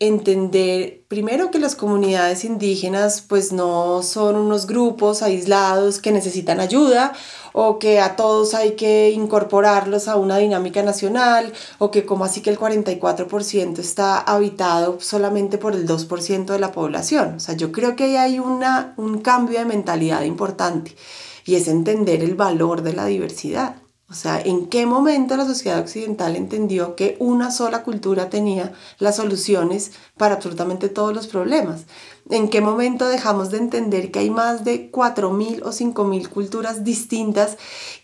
Entender 0.00 1.04
primero 1.06 1.50
que 1.50 1.58
las 1.58 1.74
comunidades 1.76 2.46
indígenas 2.46 3.20
pues 3.20 3.52
no 3.52 4.02
son 4.02 4.36
unos 4.36 4.66
grupos 4.66 5.22
aislados 5.22 5.98
que 5.98 6.12
necesitan 6.12 6.60
ayuda 6.60 7.12
o 7.52 7.78
que 7.78 8.00
a 8.00 8.16
todos 8.16 8.54
hay 8.54 8.72
que 8.72 9.10
incorporarlos 9.10 10.08
a 10.08 10.16
una 10.16 10.38
dinámica 10.38 10.82
nacional 10.82 11.52
o 11.78 11.90
que 11.90 12.06
como 12.06 12.24
así 12.24 12.40
que 12.40 12.48
el 12.48 12.58
44% 12.58 13.78
está 13.80 14.18
habitado 14.18 14.98
solamente 14.98 15.58
por 15.58 15.74
el 15.74 15.86
2% 15.86 16.46
de 16.46 16.58
la 16.58 16.72
población. 16.72 17.34
O 17.36 17.40
sea, 17.40 17.54
yo 17.54 17.70
creo 17.70 17.96
que 17.96 18.04
ahí 18.04 18.16
hay 18.16 18.38
una, 18.38 18.94
un 18.96 19.20
cambio 19.20 19.58
de 19.58 19.66
mentalidad 19.66 20.22
importante 20.22 20.96
y 21.44 21.56
es 21.56 21.68
entender 21.68 22.22
el 22.22 22.34
valor 22.34 22.80
de 22.80 22.94
la 22.94 23.04
diversidad. 23.04 23.83
O 24.10 24.12
sea, 24.12 24.38
¿en 24.38 24.66
qué 24.66 24.84
momento 24.84 25.34
la 25.36 25.46
sociedad 25.46 25.80
occidental 25.80 26.36
entendió 26.36 26.94
que 26.94 27.16
una 27.20 27.50
sola 27.50 27.82
cultura 27.82 28.28
tenía 28.28 28.74
las 28.98 29.16
soluciones 29.16 29.92
para 30.18 30.34
absolutamente 30.34 30.90
todos 30.90 31.14
los 31.14 31.26
problemas? 31.26 31.86
¿En 32.28 32.50
qué 32.50 32.60
momento 32.60 33.08
dejamos 33.08 33.50
de 33.50 33.58
entender 33.58 34.10
que 34.10 34.18
hay 34.18 34.30
más 34.30 34.62
de 34.62 34.92
4.000 34.92 35.62
o 35.62 35.70
5.000 35.70 36.28
culturas 36.28 36.84
distintas 36.84 37.56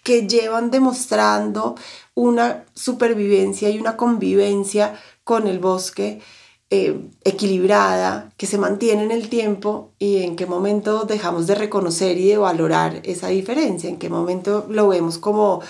que 0.02 0.26
llevan 0.26 0.70
demostrando 0.70 1.74
una 2.14 2.64
supervivencia 2.74 3.68
y 3.68 3.78
una 3.78 3.98
convivencia 3.98 4.98
con 5.22 5.46
el 5.46 5.58
bosque 5.58 6.22
eh, 6.70 7.00
equilibrada, 7.24 8.32
que 8.36 8.46
se 8.46 8.56
mantiene 8.56 9.02
en 9.02 9.10
el 9.10 9.28
tiempo 9.28 9.90
y 9.98 10.22
en 10.22 10.36
qué 10.36 10.46
momento 10.46 11.04
dejamos 11.04 11.46
de 11.46 11.56
reconocer 11.56 12.16
y 12.18 12.28
de 12.28 12.38
valorar 12.38 13.00
esa 13.04 13.28
diferencia, 13.28 13.90
en 13.90 13.98
qué 13.98 14.08
momento 14.08 14.66
lo 14.68 14.88
vemos 14.88 15.18
como 15.18 15.60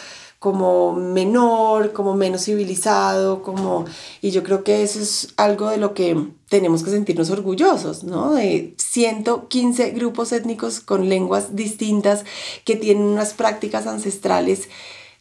como 0.40 0.94
menor, 0.94 1.92
como 1.92 2.14
menos 2.14 2.46
civilizado, 2.46 3.42
como... 3.42 3.84
Y 4.22 4.30
yo 4.30 4.42
creo 4.42 4.64
que 4.64 4.82
eso 4.82 4.98
es 4.98 5.34
algo 5.36 5.68
de 5.68 5.76
lo 5.76 5.92
que 5.92 6.16
tenemos 6.48 6.82
que 6.82 6.90
sentirnos 6.90 7.28
orgullosos, 7.28 8.04
¿no? 8.04 8.32
De 8.32 8.74
115 8.78 9.90
grupos 9.90 10.32
étnicos 10.32 10.80
con 10.80 11.10
lenguas 11.10 11.54
distintas 11.54 12.24
que 12.64 12.74
tienen 12.74 13.04
unas 13.04 13.34
prácticas 13.34 13.86
ancestrales 13.86 14.70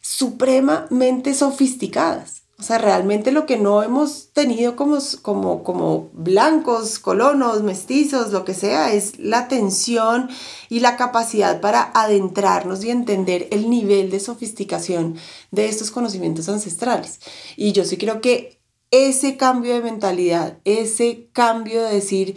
supremamente 0.00 1.34
sofisticadas. 1.34 2.39
O 2.60 2.62
sea, 2.62 2.76
realmente 2.76 3.32
lo 3.32 3.46
que 3.46 3.56
no 3.56 3.82
hemos 3.82 4.32
tenido 4.34 4.76
como, 4.76 4.98
como, 5.22 5.64
como 5.64 6.10
blancos, 6.12 6.98
colonos, 6.98 7.62
mestizos, 7.62 8.32
lo 8.32 8.44
que 8.44 8.52
sea, 8.52 8.92
es 8.92 9.18
la 9.18 9.38
atención 9.38 10.28
y 10.68 10.80
la 10.80 10.98
capacidad 10.98 11.62
para 11.62 11.90
adentrarnos 11.94 12.84
y 12.84 12.90
entender 12.90 13.48
el 13.50 13.70
nivel 13.70 14.10
de 14.10 14.20
sofisticación 14.20 15.16
de 15.50 15.70
estos 15.70 15.90
conocimientos 15.90 16.50
ancestrales. 16.50 17.20
Y 17.56 17.72
yo 17.72 17.84
sí 17.86 17.96
creo 17.96 18.20
que 18.20 18.60
ese 18.90 19.38
cambio 19.38 19.72
de 19.72 19.80
mentalidad, 19.80 20.58
ese 20.64 21.30
cambio 21.32 21.82
de 21.82 21.94
decir, 21.94 22.36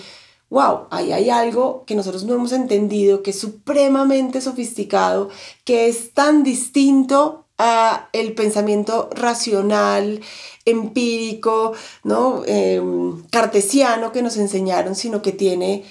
wow, 0.50 0.88
ahí 0.90 1.12
hay 1.12 1.32
algo 1.32 1.84
que 1.86 1.96
nosotros 1.96 2.24
no 2.24 2.36
hemos 2.36 2.54
entendido, 2.54 3.24
que 3.24 3.32
es 3.32 3.40
supremamente 3.40 4.40
sofisticado, 4.40 5.30
que 5.66 5.90
es 5.90 6.14
tan 6.14 6.44
distinto 6.44 7.43
el 8.12 8.34
pensamiento 8.34 9.10
racional, 9.16 10.22
empírico, 10.66 11.74
¿no? 12.04 12.44
Em, 12.46 13.24
cartesiano 13.30 14.12
que 14.12 14.22
nos 14.22 14.38
enseñaron, 14.38 14.96
sino 14.96 15.22
que 15.22 15.32
tiene, 15.32 15.84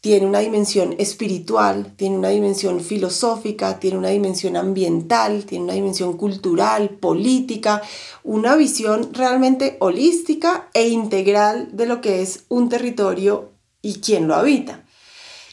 tiene 0.00 0.26
una 0.26 0.38
dimensión 0.40 0.94
espiritual, 0.98 1.94
tiene 1.96 2.16
una 2.16 2.28
dimensión 2.28 2.80
filosófica, 2.80 3.78
tiene 3.78 3.98
una 3.98 4.08
dimensión 4.08 4.56
ambiental, 4.56 5.44
tiene 5.44 5.64
una 5.64 5.74
dimensión 5.74 6.16
cultural, 6.16 6.90
política, 6.90 7.82
una 8.24 8.56
visión 8.56 9.12
realmente 9.12 9.76
holística 9.80 10.68
e 10.74 10.88
integral 10.88 11.76
de 11.76 11.86
lo 11.86 12.00
que 12.00 12.22
es 12.22 12.44
un 12.48 12.68
territorio 12.68 13.50
y 13.82 13.94
quién 14.00 14.28
lo 14.28 14.34
habita. 14.36 14.84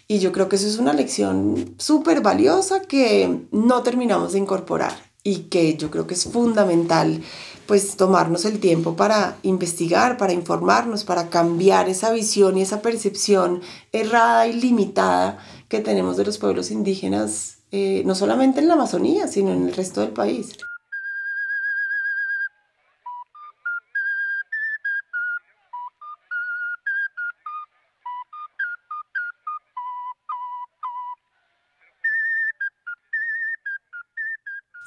Y 0.07 0.19
yo 0.19 0.31
creo 0.31 0.47
que 0.47 0.55
eso 0.55 0.67
es 0.67 0.77
una 0.77 0.93
lección 0.93 1.75
súper 1.77 2.21
valiosa 2.21 2.81
que 2.81 3.41
no 3.51 3.83
terminamos 3.83 4.33
de 4.33 4.39
incorporar 4.39 5.06
y 5.27 5.49
que 5.49 5.75
yo 5.75 5.91
creo 5.91 6.07
que 6.07 6.13
es 6.13 6.23
fundamental 6.23 7.21
pues 7.65 7.97
tomarnos 7.97 8.45
el 8.45 8.61
tiempo 8.61 8.95
para 8.95 9.35
investigar, 9.43 10.15
para 10.15 10.31
informarnos, 10.31 11.03
para 11.03 11.29
cambiar 11.29 11.89
esa 11.89 12.13
visión 12.13 12.57
y 12.57 12.61
esa 12.61 12.81
percepción 12.81 13.59
errada 13.91 14.47
y 14.47 14.53
limitada 14.53 15.37
que 15.67 15.81
tenemos 15.81 16.15
de 16.15 16.23
los 16.23 16.37
pueblos 16.37 16.71
indígenas, 16.71 17.57
eh, 17.73 18.03
no 18.05 18.15
solamente 18.15 18.61
en 18.61 18.69
la 18.69 18.75
Amazonía, 18.75 19.27
sino 19.27 19.51
en 19.51 19.67
el 19.67 19.73
resto 19.73 19.99
del 19.99 20.11
país. 20.11 20.55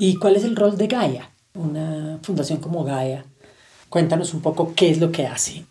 ¿Y 0.00 0.16
cuál 0.16 0.34
es 0.36 0.44
el 0.44 0.56
rol 0.56 0.78
de 0.78 0.86
Gaia? 0.86 1.30
Una 1.52 2.18
fundación 2.22 2.58
como 2.58 2.84
Gaia. 2.84 3.26
Cuéntanos 3.90 4.32
un 4.32 4.40
poco 4.40 4.72
qué 4.74 4.90
es 4.90 4.98
lo 4.98 5.12
que 5.12 5.26
hace. 5.26 5.66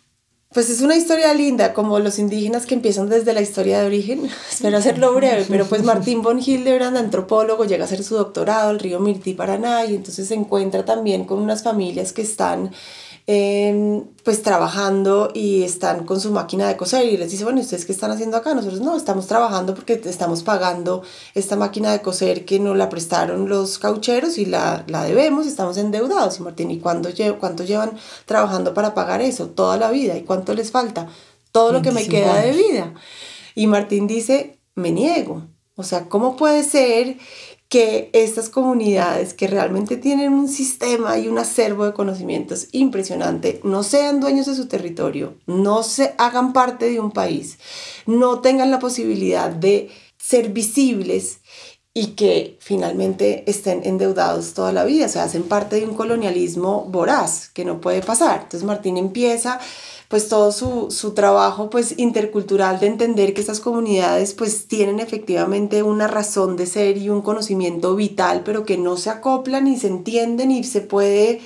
Pues 0.54 0.70
es 0.70 0.82
una 0.82 0.94
historia 0.94 1.34
linda, 1.34 1.74
como 1.74 1.98
los 1.98 2.20
indígenas 2.20 2.64
que 2.64 2.74
empiezan 2.74 3.08
desde 3.08 3.32
la 3.32 3.40
historia 3.40 3.80
de 3.80 3.86
origen. 3.86 4.30
Espero 4.50 4.78
hacerlo 4.78 5.12
breve, 5.14 5.46
pero 5.48 5.66
pues 5.66 5.82
Martín 5.82 6.22
von 6.22 6.38
Hildebrand, 6.38 6.96
antropólogo, 6.96 7.64
llega 7.64 7.82
a 7.82 7.86
hacer 7.86 8.04
su 8.04 8.14
doctorado 8.14 8.70
al 8.70 8.78
río 8.78 9.00
Mirtí, 9.00 9.34
Paraná, 9.34 9.84
y 9.84 9.96
entonces 9.96 10.28
se 10.28 10.34
encuentra 10.34 10.84
también 10.84 11.24
con 11.24 11.40
unas 11.40 11.64
familias 11.64 12.12
que 12.12 12.22
están 12.22 12.70
Em, 13.32 14.06
pues 14.24 14.42
trabajando 14.42 15.30
y 15.32 15.62
están 15.62 16.04
con 16.04 16.20
su 16.20 16.32
máquina 16.32 16.66
de 16.66 16.76
coser 16.76 17.06
y 17.06 17.16
les 17.16 17.30
dice, 17.30 17.44
bueno, 17.44 17.60
¿ustedes 17.60 17.84
qué 17.84 17.92
están 17.92 18.10
haciendo 18.10 18.36
acá? 18.36 18.56
Nosotros 18.56 18.80
no, 18.80 18.96
estamos 18.96 19.28
trabajando 19.28 19.72
porque 19.72 20.00
estamos 20.04 20.42
pagando 20.42 21.04
esta 21.36 21.54
máquina 21.54 21.92
de 21.92 22.02
coser 22.02 22.44
que 22.44 22.58
nos 22.58 22.76
la 22.76 22.88
prestaron 22.88 23.48
los 23.48 23.78
caucheros 23.78 24.36
y 24.36 24.46
la, 24.46 24.82
la 24.88 25.04
debemos, 25.04 25.46
estamos 25.46 25.76
endeudados. 25.76 26.40
Y 26.40 26.42
Martín, 26.42 26.72
¿y 26.72 26.80
cuánto, 26.80 27.10
cuánto 27.38 27.62
llevan 27.62 27.92
trabajando 28.26 28.74
para 28.74 28.94
pagar 28.94 29.22
eso? 29.22 29.46
Toda 29.46 29.76
la 29.76 29.92
vida. 29.92 30.16
¿Y 30.16 30.22
cuánto 30.22 30.52
les 30.52 30.72
falta? 30.72 31.06
Todo 31.52 31.70
lo 31.70 31.82
que 31.82 31.92
me 31.92 32.08
queda 32.08 32.34
de 32.40 32.50
vida. 32.50 32.94
Y 33.54 33.68
Martín 33.68 34.08
dice, 34.08 34.58
me 34.74 34.90
niego. 34.90 35.44
O 35.76 35.84
sea, 35.84 36.08
¿cómo 36.08 36.36
puede 36.36 36.64
ser 36.64 37.16
que 37.70 38.10
estas 38.12 38.48
comunidades 38.48 39.32
que 39.32 39.46
realmente 39.46 39.96
tienen 39.96 40.32
un 40.32 40.48
sistema 40.48 41.16
y 41.18 41.28
un 41.28 41.38
acervo 41.38 41.86
de 41.86 41.92
conocimientos 41.92 42.66
impresionante 42.72 43.60
no 43.62 43.84
sean 43.84 44.18
dueños 44.18 44.46
de 44.46 44.56
su 44.56 44.66
territorio, 44.66 45.34
no 45.46 45.84
se 45.84 46.12
hagan 46.18 46.52
parte 46.52 46.90
de 46.90 46.98
un 46.98 47.12
país, 47.12 47.58
no 48.06 48.40
tengan 48.40 48.72
la 48.72 48.80
posibilidad 48.80 49.50
de 49.50 49.88
ser 50.18 50.48
visibles 50.48 51.38
y 51.94 52.08
que 52.08 52.58
finalmente 52.60 53.48
estén 53.48 53.82
endeudados 53.84 54.52
toda 54.52 54.72
la 54.72 54.84
vida, 54.84 55.06
o 55.06 55.08
sea, 55.08 55.22
hacen 55.22 55.44
parte 55.44 55.76
de 55.76 55.86
un 55.86 55.94
colonialismo 55.94 56.86
voraz 56.86 57.50
que 57.50 57.64
no 57.64 57.80
puede 57.80 58.02
pasar. 58.02 58.40
Entonces 58.42 58.64
Martín 58.64 58.96
empieza 58.96 59.60
pues 60.10 60.28
todo 60.28 60.50
su, 60.50 61.12
trabajo 61.14 61.70
pues 61.70 61.96
intercultural 61.96 62.80
de 62.80 62.88
entender 62.88 63.32
que 63.32 63.40
estas 63.40 63.60
comunidades 63.60 64.34
pues 64.34 64.66
tienen 64.66 64.98
efectivamente 64.98 65.84
una 65.84 66.08
razón 66.08 66.56
de 66.56 66.66
ser 66.66 66.96
y 66.96 67.10
un 67.10 67.22
conocimiento 67.22 67.94
vital, 67.94 68.42
pero 68.44 68.64
que 68.64 68.76
no 68.76 68.96
se 68.96 69.10
acoplan 69.10 69.66
ni 69.66 69.78
se 69.78 69.86
entienden 69.86 70.50
y 70.50 70.64
se 70.64 70.80
puede 70.80 71.40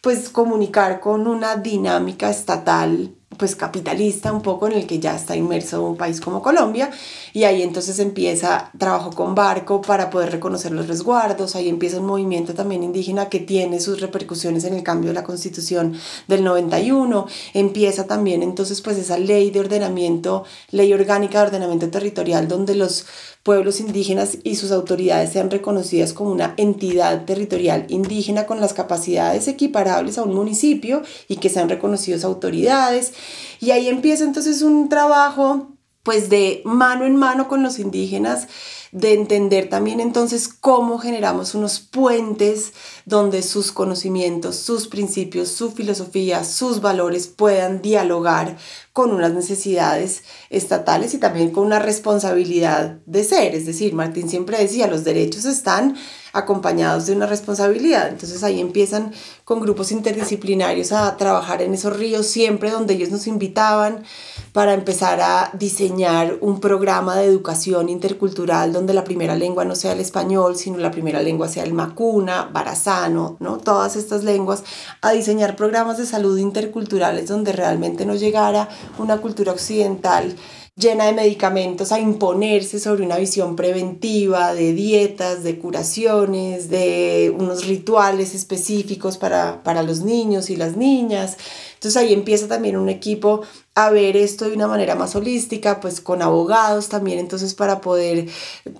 pues 0.00 0.30
comunicar 0.30 1.00
con 1.00 1.26
una 1.26 1.56
dinámica 1.56 2.30
estatal 2.30 3.14
pues 3.36 3.56
capitalista 3.56 4.32
un 4.32 4.42
poco 4.42 4.66
en 4.66 4.74
el 4.74 4.86
que 4.86 4.98
ya 4.98 5.14
está 5.14 5.36
inmerso 5.36 5.82
un 5.82 5.96
país 5.96 6.20
como 6.20 6.42
Colombia. 6.42 6.90
Y 7.32 7.44
ahí 7.44 7.62
entonces 7.62 7.98
empieza 7.98 8.70
trabajo 8.78 9.10
con 9.10 9.34
barco 9.34 9.80
para 9.82 10.10
poder 10.10 10.32
reconocer 10.32 10.72
los 10.72 10.88
resguardos, 10.88 11.56
ahí 11.56 11.68
empieza 11.68 12.00
un 12.00 12.06
movimiento 12.06 12.54
también 12.54 12.82
indígena 12.82 13.28
que 13.28 13.40
tiene 13.40 13.80
sus 13.80 14.00
repercusiones 14.00 14.64
en 14.64 14.74
el 14.74 14.82
cambio 14.82 15.10
de 15.10 15.14
la 15.14 15.24
constitución 15.24 15.94
del 16.28 16.44
91, 16.44 17.26
empieza 17.54 18.06
también 18.06 18.42
entonces 18.42 18.80
pues 18.80 18.96
esa 18.98 19.18
ley 19.18 19.50
de 19.50 19.60
ordenamiento, 19.60 20.44
ley 20.70 20.92
orgánica 20.92 21.40
de 21.40 21.46
ordenamiento 21.46 21.88
territorial 21.90 22.48
donde 22.48 22.74
los 22.74 23.06
pueblos 23.46 23.78
indígenas 23.78 24.38
y 24.42 24.56
sus 24.56 24.72
autoridades 24.72 25.30
sean 25.32 25.52
reconocidas 25.52 26.12
como 26.12 26.32
una 26.32 26.54
entidad 26.56 27.24
territorial 27.26 27.86
indígena 27.88 28.44
con 28.44 28.60
las 28.60 28.72
capacidades 28.72 29.46
equiparables 29.46 30.18
a 30.18 30.24
un 30.24 30.34
municipio 30.34 31.02
y 31.28 31.36
que 31.36 31.48
sean 31.48 31.68
reconocidos 31.68 32.24
autoridades. 32.24 33.12
Y 33.60 33.70
ahí 33.70 33.86
empieza 33.86 34.24
entonces 34.24 34.62
un 34.62 34.88
trabajo 34.88 35.68
pues 36.02 36.28
de 36.28 36.60
mano 36.64 37.06
en 37.06 37.14
mano 37.14 37.46
con 37.46 37.62
los 37.62 37.78
indígenas, 37.78 38.48
de 38.96 39.12
entender 39.12 39.68
también 39.68 40.00
entonces 40.00 40.48
cómo 40.48 40.98
generamos 40.98 41.54
unos 41.54 41.80
puentes 41.80 42.72
donde 43.04 43.42
sus 43.42 43.70
conocimientos, 43.70 44.56
sus 44.56 44.88
principios, 44.88 45.50
su 45.50 45.70
filosofía, 45.70 46.44
sus 46.44 46.80
valores 46.80 47.26
puedan 47.26 47.82
dialogar 47.82 48.56
con 48.94 49.10
unas 49.12 49.34
necesidades 49.34 50.22
estatales 50.48 51.12
y 51.12 51.18
también 51.18 51.50
con 51.50 51.66
una 51.66 51.78
responsabilidad 51.78 52.96
de 53.04 53.24
ser. 53.24 53.54
Es 53.54 53.66
decir, 53.66 53.92
Martín 53.92 54.30
siempre 54.30 54.56
decía, 54.56 54.86
los 54.86 55.04
derechos 55.04 55.44
están 55.44 55.96
acompañados 56.32 57.06
de 57.06 57.12
una 57.12 57.26
responsabilidad. 57.26 58.08
Entonces 58.08 58.42
ahí 58.42 58.60
empiezan 58.60 59.12
con 59.44 59.60
grupos 59.60 59.92
interdisciplinarios 59.92 60.92
a 60.92 61.16
trabajar 61.16 61.62
en 61.62 61.74
esos 61.74 61.96
ríos 61.96 62.26
siempre 62.26 62.70
donde 62.70 62.94
ellos 62.94 63.10
nos 63.10 63.26
invitaban 63.26 64.04
para 64.52 64.74
empezar 64.74 65.20
a 65.20 65.50
diseñar 65.52 66.38
un 66.40 66.60
programa 66.60 67.16
de 67.16 67.26
educación 67.26 67.88
intercultural 67.88 68.72
donde 68.72 68.85
la 68.94 69.04
primera 69.04 69.34
lengua 69.34 69.64
no 69.64 69.74
sea 69.74 69.92
el 69.92 70.00
español, 70.00 70.56
sino 70.56 70.78
la 70.78 70.90
primera 70.90 71.22
lengua 71.22 71.48
sea 71.48 71.64
el 71.64 71.72
macuna, 71.72 72.50
barazano, 72.52 73.36
¿no? 73.40 73.58
Todas 73.58 73.96
estas 73.96 74.24
lenguas, 74.24 74.64
a 75.02 75.12
diseñar 75.12 75.56
programas 75.56 75.98
de 75.98 76.06
salud 76.06 76.38
interculturales 76.38 77.28
donde 77.28 77.52
realmente 77.52 78.06
no 78.06 78.14
llegara 78.14 78.68
una 78.98 79.18
cultura 79.18 79.52
occidental 79.52 80.36
llena 80.78 81.06
de 81.06 81.14
medicamentos 81.14 81.90
a 81.90 81.98
imponerse 81.98 82.78
sobre 82.78 83.02
una 83.02 83.16
visión 83.16 83.56
preventiva 83.56 84.52
de 84.52 84.74
dietas, 84.74 85.42
de 85.42 85.58
curaciones, 85.58 86.68
de 86.68 87.34
unos 87.34 87.66
rituales 87.66 88.34
específicos 88.34 89.16
para, 89.16 89.62
para 89.62 89.82
los 89.82 90.00
niños 90.00 90.50
y 90.50 90.56
las 90.56 90.76
niñas. 90.76 91.38
Entonces 91.86 92.02
ahí 92.02 92.12
empieza 92.12 92.48
también 92.48 92.76
un 92.76 92.88
equipo 92.88 93.42
a 93.76 93.90
ver 93.90 94.16
esto 94.16 94.46
de 94.46 94.56
una 94.56 94.66
manera 94.66 94.96
más 94.96 95.14
holística, 95.14 95.78
pues 95.78 96.00
con 96.00 96.20
abogados 96.20 96.88
también, 96.88 97.20
entonces 97.20 97.54
para 97.54 97.80
poder 97.80 98.26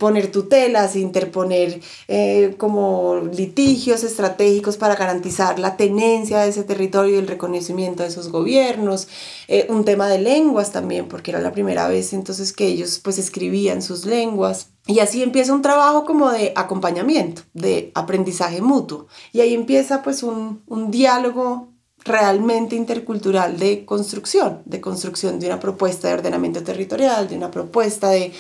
poner 0.01 0.33
tutelas, 0.33 0.97
interponer 0.97 1.81
eh, 2.09 2.57
como 2.59 3.29
litigios 3.33 4.03
estratégicos 4.03 4.77
para 4.77 4.97
garantizar 4.97 5.61
la 5.61 5.77
tenencia 5.77 6.41
de 6.41 6.49
ese 6.49 6.65
territorio 6.65 7.15
y 7.15 7.19
el 7.19 7.29
reconocimiento 7.29 8.03
de 8.03 8.09
esos 8.09 8.29
gobiernos, 8.33 9.07
eh, 9.47 9.67
un 9.69 9.85
tema 9.85 10.09
de 10.09 10.19
lenguas 10.19 10.73
también, 10.73 11.07
porque 11.07 11.31
era 11.31 11.41
la 11.41 11.53
primera 11.53 11.87
vez 11.87 12.13
entonces 12.13 12.53
que 12.53 12.67
ellos 12.67 12.99
pues 12.99 13.19
escribían 13.19 13.83
sus 13.83 14.05
lenguas. 14.05 14.71
Y 14.89 14.99
así 14.99 15.23
empieza 15.23 15.53
un 15.53 15.63
trabajo 15.63 16.05
como 16.05 16.31
de 16.33 16.53
acompañamiento, 16.57 17.43
de 17.55 17.93
aprendizaje 17.95 18.63
mutuo. 18.63 19.07
Y 19.33 19.41
ahí 19.41 19.53
empieza 19.53 20.03
pues 20.03 20.23
un, 20.23 20.63
un 20.69 20.91
diálogo 20.93 21.76
realmente 22.07 22.77
intercultural 22.77 23.59
de 23.59 23.85
construcción, 23.85 24.63
de 24.65 24.81
construcción 24.81 25.39
de 25.39 25.47
una 25.47 25.61
propuesta 25.61 26.09
de 26.09 26.15
ordenamiento 26.15 26.63
territorial, 26.63 27.29
de 27.29 27.37
una 27.37 27.51
propuesta 27.51 28.11
de, 28.11 28.33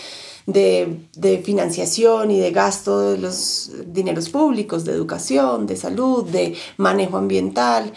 de, 0.46 1.42
financiación 1.44 2.31
y 2.31 2.38
de 2.38 2.50
gasto 2.52 3.12
de 3.12 3.18
los 3.18 3.70
dineros 3.87 4.29
públicos, 4.29 4.85
de 4.85 4.92
educación, 4.92 5.66
de 5.66 5.76
salud, 5.76 6.24
de 6.24 6.55
manejo 6.76 7.16
ambiental. 7.16 7.92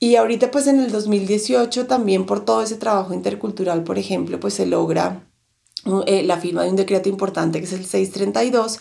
Y 0.00 0.16
ahorita 0.16 0.50
pues 0.50 0.66
en 0.66 0.80
el 0.80 0.90
2018 0.90 1.86
también 1.86 2.26
por 2.26 2.44
todo 2.44 2.62
ese 2.62 2.76
trabajo 2.76 3.14
intercultural, 3.14 3.84
por 3.84 3.98
ejemplo, 3.98 4.40
pues 4.40 4.54
se 4.54 4.66
logra 4.66 5.26
eh, 6.06 6.22
la 6.22 6.38
firma 6.38 6.62
de 6.62 6.70
un 6.70 6.76
decreto 6.76 7.08
importante 7.08 7.58
que 7.58 7.66
es 7.66 7.72
el 7.72 7.84
632, 7.84 8.80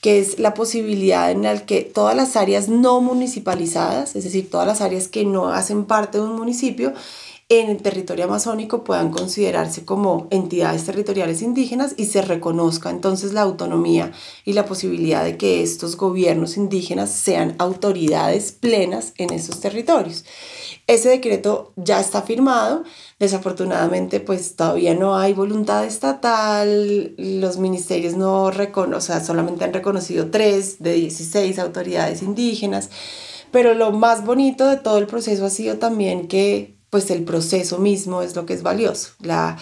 que 0.00 0.18
es 0.18 0.38
la 0.38 0.54
posibilidad 0.54 1.30
en 1.30 1.42
la 1.42 1.64
que 1.64 1.82
todas 1.82 2.14
las 2.14 2.36
áreas 2.36 2.68
no 2.68 3.00
municipalizadas, 3.00 4.16
es 4.16 4.24
decir, 4.24 4.50
todas 4.50 4.66
las 4.66 4.80
áreas 4.80 5.08
que 5.08 5.24
no 5.24 5.48
hacen 5.48 5.84
parte 5.84 6.18
de 6.18 6.24
un 6.24 6.36
municipio, 6.36 6.92
en 7.60 7.68
el 7.68 7.82
territorio 7.82 8.24
amazónico 8.24 8.82
puedan 8.82 9.10
considerarse 9.10 9.84
como 9.84 10.26
entidades 10.30 10.86
territoriales 10.86 11.42
indígenas 11.42 11.92
y 11.98 12.06
se 12.06 12.22
reconozca 12.22 12.88
entonces 12.88 13.34
la 13.34 13.42
autonomía 13.42 14.10
y 14.46 14.54
la 14.54 14.64
posibilidad 14.64 15.22
de 15.22 15.36
que 15.36 15.62
estos 15.62 15.98
gobiernos 15.98 16.56
indígenas 16.56 17.10
sean 17.10 17.54
autoridades 17.58 18.52
plenas 18.52 19.12
en 19.18 19.34
estos 19.34 19.60
territorios. 19.60 20.24
Ese 20.86 21.10
decreto 21.10 21.74
ya 21.76 22.00
está 22.00 22.22
firmado, 22.22 22.84
desafortunadamente 23.18 24.20
pues 24.20 24.56
todavía 24.56 24.94
no 24.94 25.18
hay 25.18 25.34
voluntad 25.34 25.84
estatal, 25.84 27.14
los 27.18 27.58
ministerios 27.58 28.16
no 28.16 28.50
reconocen, 28.50 28.94
o 28.94 29.00
sea, 29.02 29.22
solamente 29.22 29.64
han 29.64 29.74
reconocido 29.74 30.30
tres 30.30 30.82
de 30.82 30.94
16 30.94 31.58
autoridades 31.58 32.22
indígenas, 32.22 32.88
pero 33.50 33.74
lo 33.74 33.92
más 33.92 34.24
bonito 34.24 34.66
de 34.66 34.78
todo 34.78 34.96
el 34.96 35.06
proceso 35.06 35.44
ha 35.44 35.50
sido 35.50 35.76
también 35.76 36.28
que 36.28 36.81
pues 36.92 37.10
el 37.10 37.24
proceso 37.24 37.78
mismo 37.78 38.20
es 38.20 38.36
lo 38.36 38.44
que 38.44 38.52
es 38.52 38.62
valioso. 38.62 39.12
La, 39.20 39.56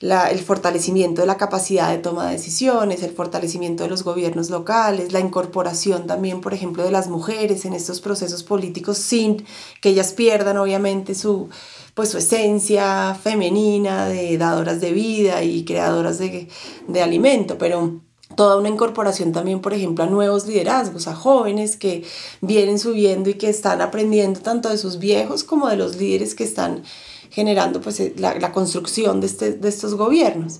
el 0.00 0.40
fortalecimiento 0.40 1.20
de 1.20 1.28
la 1.28 1.36
capacidad 1.36 1.88
de 1.88 1.98
toma 1.98 2.26
de 2.26 2.32
decisiones, 2.32 3.04
el 3.04 3.12
fortalecimiento 3.12 3.84
de 3.84 3.88
los 3.88 4.02
gobiernos 4.02 4.50
locales, 4.50 5.12
la 5.12 5.20
incorporación 5.20 6.08
también, 6.08 6.40
por 6.40 6.54
ejemplo, 6.54 6.82
de 6.82 6.90
las 6.90 7.06
mujeres 7.06 7.66
en 7.66 7.74
estos 7.74 8.00
procesos 8.00 8.42
políticos 8.42 8.98
sin 8.98 9.46
que 9.80 9.90
ellas 9.90 10.12
pierdan 10.12 10.56
obviamente 10.56 11.14
su, 11.14 11.50
pues, 11.94 12.08
su 12.08 12.18
esencia 12.18 13.14
femenina 13.14 14.08
de 14.08 14.36
dadoras 14.36 14.80
de 14.80 14.90
vida 14.90 15.44
y 15.44 15.64
creadoras 15.64 16.18
de, 16.18 16.48
de 16.88 17.00
alimento, 17.00 17.58
pero 17.58 18.00
toda 18.34 18.56
una 18.56 18.68
incorporación 18.68 19.32
también, 19.32 19.60
por 19.60 19.72
ejemplo, 19.72 20.04
a 20.04 20.06
nuevos 20.06 20.46
liderazgos, 20.46 21.08
a 21.08 21.14
jóvenes 21.14 21.76
que 21.76 22.04
vienen 22.40 22.78
subiendo 22.78 23.30
y 23.30 23.34
que 23.34 23.48
están 23.48 23.80
aprendiendo 23.80 24.40
tanto 24.40 24.68
de 24.68 24.78
sus 24.78 24.98
viejos 24.98 25.44
como 25.44 25.68
de 25.68 25.76
los 25.76 25.96
líderes 25.96 26.34
que 26.34 26.44
están 26.44 26.82
generando 27.30 27.80
pues, 27.80 27.98
eh, 28.00 28.14
la, 28.18 28.34
la 28.34 28.52
construcción 28.52 29.20
de, 29.20 29.26
este, 29.26 29.52
de 29.52 29.68
estos 29.68 29.94
gobiernos. 29.94 30.58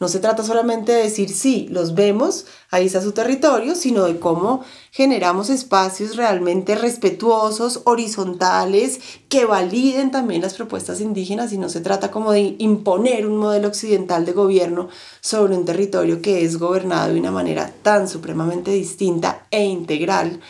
No 0.00 0.06
se 0.08 0.20
trata 0.20 0.44
solamente 0.44 0.92
de 0.92 1.02
decir, 1.02 1.28
sí, 1.28 1.66
los 1.70 1.94
vemos, 1.94 2.46
ahí 2.70 2.86
está 2.86 3.02
su 3.02 3.12
territorio, 3.12 3.74
sino 3.74 4.04
de 4.04 4.20
cómo 4.20 4.62
generamos 4.92 5.50
espacios 5.50 6.14
realmente 6.16 6.76
respetuosos, 6.76 7.82
horizontales, 7.84 9.00
que 9.28 9.44
validen 9.44 10.12
también 10.12 10.42
las 10.42 10.54
propuestas 10.54 11.00
indígenas 11.00 11.52
y 11.52 11.58
no 11.58 11.68
se 11.68 11.80
trata 11.80 12.10
como 12.12 12.30
de 12.30 12.54
imponer 12.58 13.26
un 13.26 13.38
modelo 13.38 13.68
occidental 13.68 14.24
de 14.24 14.32
gobierno 14.32 14.88
sobre 15.20 15.56
un 15.56 15.64
territorio 15.64 16.22
que 16.22 16.44
es 16.44 16.58
gobernado 16.58 17.12
de 17.12 17.18
una 17.18 17.32
manera 17.32 17.72
tan 17.82 18.08
supremamente 18.08 18.70
distinta 18.70 19.46
e 19.50 19.64
integral 19.64 20.40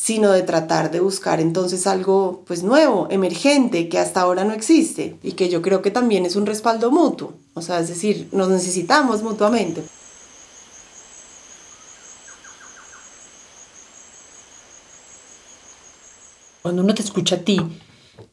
sino 0.00 0.30
de 0.30 0.42
tratar 0.42 0.92
de 0.92 1.00
buscar 1.00 1.40
entonces 1.40 1.88
algo 1.88 2.44
pues 2.46 2.62
nuevo, 2.62 3.08
emergente, 3.10 3.88
que 3.88 3.98
hasta 3.98 4.20
ahora 4.20 4.44
no 4.44 4.52
existe 4.52 5.16
y 5.24 5.32
que 5.32 5.48
yo 5.48 5.60
creo 5.60 5.82
que 5.82 5.90
también 5.90 6.24
es 6.24 6.36
un 6.36 6.46
respaldo 6.46 6.92
mutuo, 6.92 7.32
o 7.54 7.62
sea, 7.62 7.80
es 7.80 7.88
decir, 7.88 8.28
nos 8.30 8.48
necesitamos 8.48 9.24
mutuamente. 9.24 9.82
Cuando 16.62 16.82
uno 16.82 16.94
te 16.94 17.02
escucha 17.02 17.34
a 17.34 17.40
ti, 17.40 17.60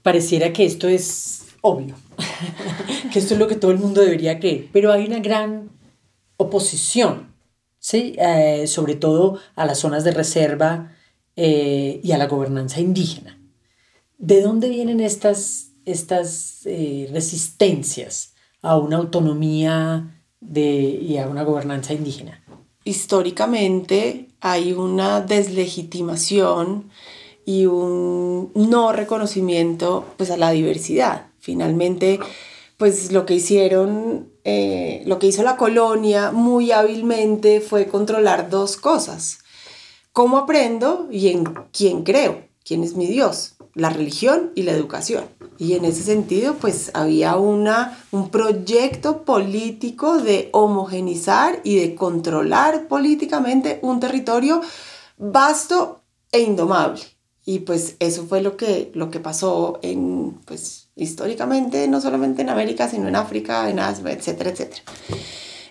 pareciera 0.04 0.54
que 0.54 0.66
esto 0.66 0.88
es 0.88 1.46
obvio, 1.62 1.96
que 3.12 3.18
esto 3.18 3.34
es 3.34 3.40
lo 3.40 3.48
que 3.48 3.56
todo 3.56 3.72
el 3.72 3.80
mundo 3.80 4.02
debería 4.02 4.40
creer, 4.40 4.70
pero 4.72 4.92
hay 4.94 5.08
una 5.08 5.20
gran 5.20 5.72
oposición, 6.38 7.34
¿sí? 7.80 8.16
Eh, 8.20 8.68
sobre 8.68 8.94
todo 8.94 9.40
a 9.56 9.66
las 9.66 9.80
zonas 9.80 10.04
de 10.04 10.12
reserva, 10.12 10.92
eh, 11.36 12.00
y 12.02 12.12
a 12.14 12.18
la 12.18 12.28
gobernanza 12.28 12.80
indígena. 12.80 13.40
¿De 14.18 14.42
dónde 14.42 14.70
vienen 14.70 15.02
estas, 15.02 15.72
estas 15.84 16.62
eh, 16.66 17.10
resistencias 17.12 18.34
a 18.62 18.78
una 18.78 18.98
autonomía 18.98 20.24
de, 20.40 20.64
y 20.64 21.18
a 21.18 21.28
una 21.28 21.44
gobernanza 21.44 21.94
indígena? 21.94 22.42
Históricamente 22.86 24.30
hay 24.40 24.72
una 24.72 25.20
deslegitimación 25.20 26.90
y 27.46 27.66
un 27.66 28.52
no 28.56 28.94
reconocimiento 28.94 30.06
pues, 30.18 30.32
a 30.32 30.38
la 30.38 30.52
diversidad. 30.52 31.28
Finalmente, 31.40 32.20
pues 32.78 33.12
lo 33.12 33.26
que 33.26 33.36
hicieron, 33.36 34.30
eh, 34.46 35.04
lo 35.06 35.20
que 35.20 35.28
hizo 35.28 35.44
la 35.44 35.58
colonia 35.58 36.32
muy 36.32 36.72
hábilmente 36.72 37.60
fue 37.60 37.88
controlar 37.88 38.50
dos 38.50 38.78
cosas 38.78 39.40
¿Cómo 40.16 40.38
aprendo 40.38 41.10
y 41.12 41.28
en 41.28 41.44
quién 41.74 42.04
creo? 42.04 42.46
¿Quién 42.64 42.86
es 42.86 42.96
mi 42.96 43.06
Dios? 43.06 43.56
La 43.74 43.90
religión 43.90 44.54
y 44.56 44.64
la 44.64 44.72
educación. 44.72 45.26
Y 45.58 45.74
en 45.74 45.84
ese 45.84 46.04
sentido, 46.04 46.54
pues 46.54 46.90
había 46.94 47.36
una, 47.36 48.00
un 48.12 48.30
proyecto 48.30 49.24
político 49.24 50.20
de 50.20 50.48
homogenizar 50.54 51.60
y 51.66 51.76
de 51.80 51.96
controlar 51.96 52.88
políticamente 52.88 53.80
un 53.82 54.00
territorio 54.00 54.62
vasto 55.18 56.00
e 56.32 56.40
indomable. 56.40 57.02
Y 57.44 57.60
pues 57.60 57.98
eso 58.00 58.26
fue 58.26 58.42
lo 58.42 58.56
que, 58.56 58.92
lo 58.94 59.12
que 59.12 59.20
pasó 59.20 59.80
en, 59.82 60.40
pues, 60.46 60.88
históricamente, 60.96 61.90
no 61.90 62.00
solamente 62.00 62.42
en 62.42 62.52
América, 62.52 62.88
sino 62.88 63.10
en 63.10 63.18
África, 63.18 63.70
en 63.70 63.80
Asia, 63.80 64.14
etcétera, 64.14 64.52
etcétera. 64.52 64.82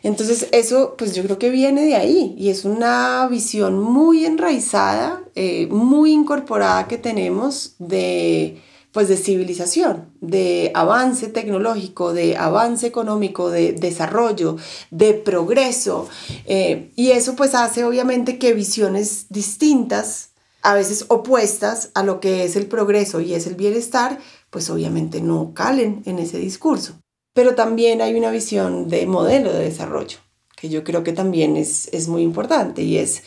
Entonces 0.04 0.48
eso 0.52 0.96
pues 0.98 1.14
yo 1.14 1.22
creo 1.22 1.38
que 1.38 1.48
viene 1.48 1.86
de 1.86 1.96
ahí 1.96 2.34
y 2.36 2.50
es 2.50 2.66
una 2.66 3.26
visión 3.26 3.80
muy 3.80 4.26
enraizada, 4.26 5.24
eh, 5.34 5.66
muy 5.68 6.12
incorporada 6.12 6.86
que 6.86 6.98
tenemos 6.98 7.74
de 7.78 8.60
pues 8.92 9.08
de 9.08 9.16
civilización, 9.16 10.12
de 10.20 10.70
avance 10.74 11.26
tecnológico, 11.28 12.12
de 12.12 12.36
avance 12.36 12.86
económico, 12.86 13.50
de 13.50 13.72
desarrollo, 13.72 14.56
de 14.90 15.14
progreso. 15.14 16.06
Eh, 16.44 16.92
y 16.94 17.10
eso 17.10 17.34
pues 17.34 17.54
hace 17.54 17.82
obviamente 17.84 18.38
que 18.38 18.52
visiones 18.52 19.26
distintas, 19.30 20.32
a 20.62 20.74
veces 20.74 21.06
opuestas 21.08 21.90
a 21.94 22.02
lo 22.02 22.20
que 22.20 22.44
es 22.44 22.56
el 22.56 22.66
progreso 22.66 23.20
y 23.20 23.32
es 23.32 23.46
el 23.46 23.54
bienestar, 23.54 24.18
pues 24.50 24.68
obviamente 24.68 25.22
no 25.22 25.54
calen 25.54 26.02
en 26.04 26.18
ese 26.18 26.38
discurso 26.38 26.94
pero 27.34 27.54
también 27.54 28.00
hay 28.00 28.14
una 28.14 28.30
visión 28.30 28.88
de 28.88 29.06
modelo 29.06 29.52
de 29.52 29.64
desarrollo, 29.64 30.18
que 30.56 30.70
yo 30.70 30.84
creo 30.84 31.02
que 31.04 31.12
también 31.12 31.56
es, 31.56 31.88
es 31.92 32.08
muy 32.08 32.22
importante 32.22 32.82
y 32.82 32.96
es, 32.96 33.24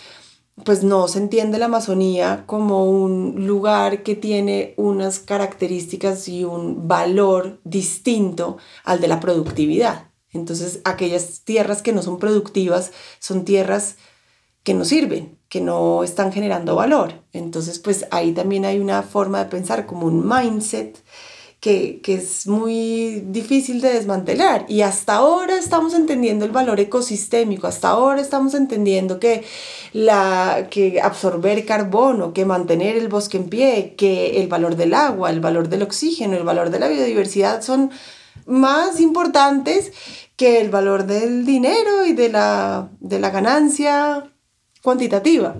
pues 0.64 0.84
no 0.84 1.08
se 1.08 1.20
entiende 1.20 1.60
la 1.60 1.66
Amazonía 1.66 2.46
como 2.48 2.90
un 2.90 3.46
lugar 3.46 4.02
que 4.02 4.16
tiene 4.16 4.74
unas 4.78 5.20
características 5.20 6.28
y 6.30 6.44
un 6.46 6.88
valor 6.88 7.60
distinto 7.64 8.58
al 8.84 9.00
de 9.00 9.08
la 9.08 9.20
productividad. 9.20 10.10
Entonces, 10.32 10.82
aquellas 10.84 11.42
tierras 11.42 11.82
que 11.82 11.94
no 11.94 12.02
son 12.02 12.18
productivas 12.18 12.92
son 13.20 13.46
tierras 13.46 13.98
que 14.64 14.74
no 14.74 14.84
sirven, 14.84 15.38
que 15.48 15.62
no 15.62 16.04
están 16.04 16.32
generando 16.32 16.76
valor. 16.76 17.24
Entonces, 17.34 17.80
pues 17.80 18.08
ahí 18.12 18.34
también 18.34 18.66
hay 18.66 18.80
una 18.80 19.04
forma 19.04 19.40
de 19.40 19.50
pensar 19.50 19.86
como 19.86 20.08
un 20.08 20.28
mindset 20.28 20.98
que, 21.60 22.02
es 22.06 22.48
muy 22.48 23.24
difícil 23.28 23.82
de 23.82 23.94
desmantelar. 23.94 24.66
Y 24.68 24.82
hasta 24.82 25.16
ahora 25.16 25.58
estamos 25.58 25.94
entendiendo 25.94 26.46
el 26.46 26.52
valor 26.52 26.80
ecosistémico, 26.80 27.68
hasta 27.68 27.90
ahora 27.90 28.22
estamos 28.22 28.54
entendiendo 28.54 29.20
que, 29.20 29.44
la, 29.94 30.68
que 30.70 31.02
absorber 31.02 31.66
carbono, 31.66 32.34
que 32.34 32.46
mantener 32.46 32.98
el 32.98 33.08
bosque 33.08 33.38
en 33.38 33.50
pie, 33.50 33.96
que 33.98 34.42
el 34.42 34.48
valor 34.48 34.76
del 34.76 34.94
agua, 34.94 35.30
el 35.30 35.40
valor 35.40 35.70
del 35.70 35.84
oxígeno, 35.84 36.38
el 36.38 36.44
valor 36.44 36.70
de 36.70 36.80
la 36.80 36.88
biodiversidad 36.88 37.62
son 37.62 37.92
más 38.46 39.00
importantes 39.00 39.92
que 40.36 40.62
el 40.62 40.70
valor 40.70 41.06
del 41.06 41.46
dinero 41.46 42.06
y 42.06 42.14
de 42.14 42.30
la, 42.30 42.90
de 43.00 43.20
la 43.20 43.32
ganancia 43.32 44.32
cuantitativa. 44.84 45.58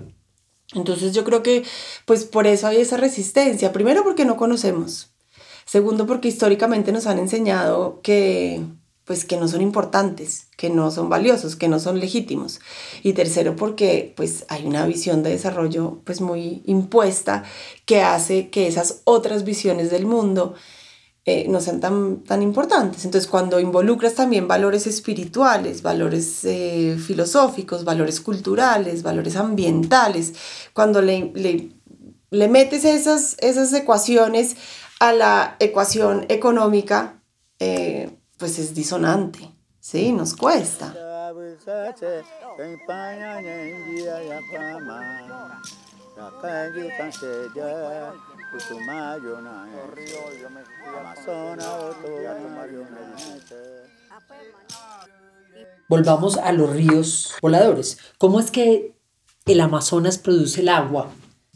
Entonces 0.74 1.12
yo 1.12 1.24
creo 1.24 1.42
que 1.42 1.64
pues 2.04 2.24
por 2.24 2.46
eso 2.46 2.66
hay 2.66 2.78
esa 2.78 2.96
resistencia. 2.96 3.72
Primero 3.72 4.04
porque 4.04 4.24
no 4.24 4.36
conocemos. 4.36 5.10
Segundo, 5.68 6.06
porque 6.06 6.28
históricamente 6.28 6.92
nos 6.92 7.06
han 7.06 7.18
enseñado 7.18 8.00
que 8.02 8.62
pues 9.04 9.26
que 9.26 9.36
no 9.36 9.48
son 9.48 9.60
importantes, 9.60 10.48
que 10.56 10.70
no 10.70 10.90
son 10.90 11.10
valiosos, 11.10 11.56
que 11.56 11.68
no 11.68 11.78
son 11.78 12.00
legítimos. 12.00 12.60
Y 13.02 13.12
tercero, 13.12 13.54
porque 13.54 14.14
pues 14.16 14.46
hay 14.48 14.66
una 14.66 14.86
visión 14.86 15.22
de 15.22 15.30
desarrollo 15.30 16.00
pues 16.04 16.22
muy 16.22 16.62
impuesta 16.64 17.44
que 17.84 18.00
hace 18.00 18.48
que 18.48 18.66
esas 18.66 19.00
otras 19.04 19.44
visiones 19.44 19.90
del 19.90 20.06
mundo 20.06 20.54
eh, 21.26 21.46
no 21.48 21.60
sean 21.60 21.80
tan, 21.80 22.24
tan 22.24 22.40
importantes. 22.40 23.04
Entonces, 23.04 23.28
cuando 23.28 23.60
involucras 23.60 24.14
también 24.14 24.48
valores 24.48 24.86
espirituales, 24.86 25.82
valores 25.82 26.44
eh, 26.44 26.96
filosóficos, 26.98 27.84
valores 27.84 28.22
culturales, 28.22 29.02
valores 29.02 29.36
ambientales, 29.36 30.32
cuando 30.72 31.02
le, 31.02 31.30
le, 31.34 31.72
le 32.30 32.48
metes 32.48 32.86
esas, 32.86 33.36
esas 33.40 33.72
ecuaciones 33.74 34.56
a 35.00 35.12
la 35.12 35.56
ecuación 35.58 36.26
económica, 36.28 37.22
eh, 37.58 38.10
pues 38.36 38.58
es 38.58 38.74
disonante, 38.74 39.50
¿sí? 39.80 40.12
Nos 40.12 40.34
cuesta. 40.34 40.94
Volvamos 55.88 56.36
a 56.36 56.52
los 56.52 56.70
ríos 56.70 57.34
voladores. 57.40 57.98
¿Cómo 58.18 58.40
es 58.40 58.50
que 58.50 58.94
el 59.46 59.60
Amazonas 59.60 60.18
produce 60.18 60.60
el 60.60 60.68
agua 60.68 61.10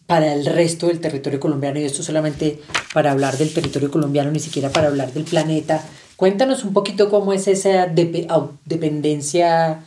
para 0.06 0.32
el 0.32 0.46
resto 0.46 0.88
del 0.88 1.00
territorio 1.00 1.40
colombiano 1.40 1.78
y 1.78 1.84
esto 1.84 2.02
solamente 2.02 2.60
para 2.92 3.12
hablar 3.12 3.36
del 3.38 3.52
territorio 3.52 3.90
colombiano, 3.90 4.30
ni 4.30 4.40
siquiera 4.40 4.70
para 4.70 4.88
hablar 4.88 5.12
del 5.12 5.24
planeta. 5.24 5.82
Cuéntanos 6.16 6.64
un 6.64 6.72
poquito 6.72 7.08
cómo 7.08 7.32
es 7.32 7.48
esa 7.48 7.86
dependencia 7.86 9.84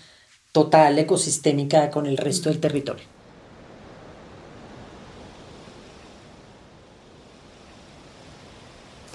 total 0.52 0.98
ecosistémica 1.00 1.92
con 1.92 2.06
el 2.06 2.18
resto 2.18 2.50
del 2.50 2.60
territorio. 2.60 3.04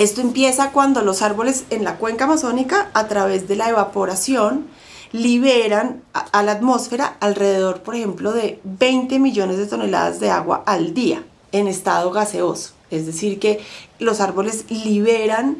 Esto 0.00 0.22
empieza 0.22 0.72
cuando 0.72 1.02
los 1.02 1.20
árboles 1.20 1.64
en 1.68 1.84
la 1.84 1.96
cuenca 1.98 2.24
amazónica, 2.24 2.88
a 2.94 3.06
través 3.06 3.48
de 3.48 3.56
la 3.56 3.68
evaporación, 3.68 4.66
liberan 5.12 6.03
a, 6.12 6.42
la 6.42 6.53
atmósfera 6.53 7.16
alrededor, 7.20 7.83
por 7.83 7.94
ejemplo, 7.94 8.33
de 8.33 8.61
20 8.64 9.18
millones 9.18 9.59
de 9.59 9.66
toneladas 9.66 10.20
de 10.20 10.31
agua 10.31 10.62
al 10.66 10.94
día 10.94 11.25
en 11.53 11.66
estado 11.66 12.11
gaseoso. 12.11 12.75
Es 12.90 13.07
decir, 13.07 13.38
que 13.38 13.61
los 13.99 14.20
árboles 14.20 14.64
liberan 14.70 15.57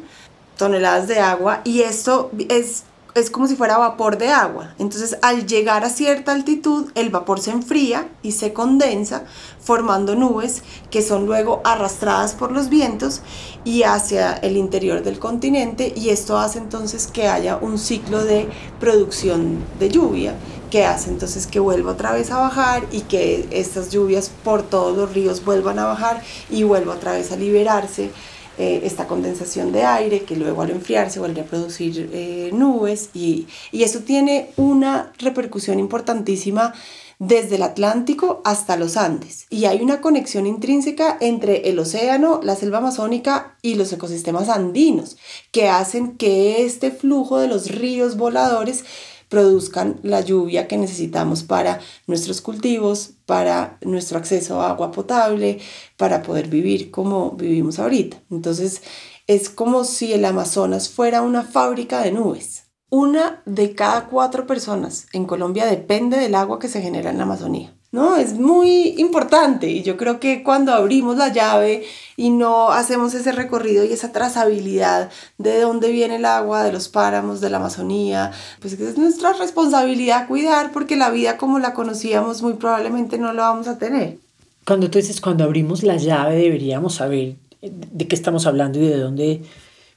toneladas 0.57 1.07
de 1.07 1.19
agua 1.19 1.61
y 1.63 1.81
esto 1.81 2.31
es 2.49 2.83
es 3.13 3.29
como 3.29 3.47
si 3.47 3.55
fuera 3.55 3.77
vapor 3.77 4.17
de 4.17 4.29
agua. 4.29 4.73
Entonces, 4.79 5.17
al 5.21 5.45
llegar 5.45 5.83
a 5.83 5.89
cierta 5.89 6.31
altitud, 6.31 6.91
el 6.95 7.09
vapor 7.09 7.39
se 7.39 7.51
enfría 7.51 8.09
y 8.23 8.31
se 8.31 8.53
condensa, 8.53 9.25
formando 9.59 10.15
nubes 10.15 10.63
que 10.89 11.01
son 11.01 11.25
luego 11.25 11.61
arrastradas 11.63 12.33
por 12.33 12.51
los 12.51 12.69
vientos 12.69 13.21
y 13.63 13.83
hacia 13.83 14.33
el 14.33 14.57
interior 14.57 15.03
del 15.03 15.19
continente. 15.19 15.93
Y 15.95 16.09
esto 16.09 16.37
hace 16.37 16.59
entonces 16.59 17.07
que 17.07 17.27
haya 17.27 17.57
un 17.57 17.77
ciclo 17.77 18.23
de 18.23 18.49
producción 18.79 19.59
de 19.79 19.89
lluvia 19.89 20.35
que 20.69 20.85
hace 20.85 21.09
entonces 21.09 21.47
que 21.47 21.59
vuelva 21.59 21.91
otra 21.91 22.13
vez 22.13 22.31
a 22.31 22.37
bajar 22.39 22.87
y 22.91 23.01
que 23.01 23.45
estas 23.51 23.91
lluvias 23.91 24.31
por 24.43 24.63
todos 24.63 24.95
los 24.95 25.13
ríos 25.13 25.43
vuelvan 25.43 25.77
a 25.79 25.85
bajar 25.85 26.23
y 26.49 26.63
vuelva 26.63 26.93
otra 26.93 27.11
vez 27.11 27.31
a 27.33 27.35
liberarse 27.35 28.11
eh, 28.57 28.81
esta 28.83 29.07
condensación 29.07 29.71
de 29.71 29.83
aire 29.83 30.23
que 30.23 30.35
luego 30.35 30.61
al 30.61 30.71
enfriarse 30.71 31.19
vuelve 31.19 31.41
a 31.41 31.45
producir 31.45 32.09
eh, 32.13 32.49
nubes 32.53 33.09
y, 33.13 33.47
y 33.71 33.83
eso 33.83 33.99
tiene 33.99 34.51
una 34.57 35.13
repercusión 35.19 35.79
importantísima 35.79 36.73
desde 37.21 37.57
el 37.57 37.61
Atlántico 37.61 38.41
hasta 38.45 38.77
los 38.77 38.97
Andes. 38.97 39.45
Y 39.51 39.65
hay 39.65 39.81
una 39.81 40.01
conexión 40.01 40.47
intrínseca 40.47 41.17
entre 41.21 41.69
el 41.69 41.77
océano, 41.77 42.39
la 42.41 42.55
selva 42.55 42.79
amazónica 42.79 43.55
y 43.61 43.75
los 43.75 43.93
ecosistemas 43.93 44.49
andinos, 44.49 45.17
que 45.51 45.69
hacen 45.69 46.17
que 46.17 46.65
este 46.65 46.89
flujo 46.89 47.37
de 47.37 47.47
los 47.47 47.69
ríos 47.69 48.17
voladores 48.17 48.85
produzcan 49.31 49.97
la 50.03 50.19
lluvia 50.19 50.67
que 50.67 50.77
necesitamos 50.77 51.43
para 51.43 51.79
nuestros 52.05 52.41
cultivos, 52.41 53.13
para 53.25 53.77
nuestro 53.81 54.17
acceso 54.17 54.59
a 54.59 54.69
agua 54.69 54.91
potable, 54.91 55.59
para 55.95 56.21
poder 56.21 56.49
vivir 56.49 56.91
como 56.91 57.31
vivimos 57.31 57.79
ahorita. 57.79 58.21
Entonces 58.29 58.81
es 59.27 59.49
como 59.49 59.85
si 59.85 60.11
el 60.11 60.25
Amazonas 60.25 60.89
fuera 60.89 61.21
una 61.21 61.43
fábrica 61.43 62.01
de 62.01 62.11
nubes. 62.11 62.65
Una 62.89 63.41
de 63.45 63.73
cada 63.73 64.07
cuatro 64.07 64.45
personas 64.45 65.07
en 65.13 65.23
Colombia 65.23 65.65
depende 65.65 66.17
del 66.17 66.35
agua 66.35 66.59
que 66.59 66.67
se 66.67 66.81
genera 66.81 67.09
en 67.09 67.17
la 67.17 67.23
Amazonía. 67.23 67.73
¿No? 67.91 68.15
Es 68.15 68.33
muy 68.33 68.95
importante 68.97 69.69
y 69.69 69.83
yo 69.83 69.97
creo 69.97 70.19
que 70.19 70.43
cuando 70.43 70.73
abrimos 70.73 71.17
la 71.17 71.27
llave 71.27 71.83
y 72.15 72.29
no 72.29 72.71
hacemos 72.71 73.13
ese 73.13 73.31
recorrido 73.33 73.83
y 73.83 73.91
esa 73.91 74.11
trazabilidad 74.11 75.09
de 75.37 75.59
dónde 75.59 75.91
viene 75.91 76.15
el 76.15 76.25
agua, 76.25 76.63
de 76.63 76.71
los 76.71 76.87
páramos, 76.87 77.41
de 77.41 77.49
la 77.49 77.57
Amazonía, 77.57 78.31
pues 78.61 78.73
es 78.73 78.97
nuestra 78.97 79.33
responsabilidad 79.33 80.27
cuidar 80.27 80.71
porque 80.71 80.95
la 80.95 81.09
vida 81.09 81.37
como 81.37 81.59
la 81.59 81.73
conocíamos 81.73 82.41
muy 82.41 82.53
probablemente 82.53 83.17
no 83.17 83.33
la 83.33 83.43
vamos 83.43 83.67
a 83.67 83.77
tener. 83.77 84.17
Cuando 84.65 84.89
tú 84.89 84.97
dices 84.97 85.19
cuando 85.19 85.43
abrimos 85.43 85.83
la 85.83 85.97
llave 85.97 86.35
deberíamos 86.35 86.95
saber 86.95 87.35
de 87.61 88.07
qué 88.07 88.15
estamos 88.15 88.45
hablando 88.45 88.79
y 88.79 88.87
de 88.87 88.97
dónde 88.97 89.41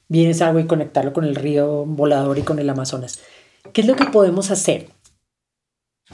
viene 0.08 0.30
esa 0.30 0.48
agua 0.48 0.60
y 0.60 0.66
conectarlo 0.66 1.12
con 1.12 1.24
el 1.24 1.36
río 1.36 1.84
volador 1.86 2.38
y 2.38 2.42
con 2.42 2.58
el 2.58 2.68
Amazonas. 2.68 3.20
¿Qué 3.72 3.82
es 3.82 3.86
lo 3.86 3.94
que 3.96 4.04
podemos 4.06 4.50
hacer? 4.50 4.88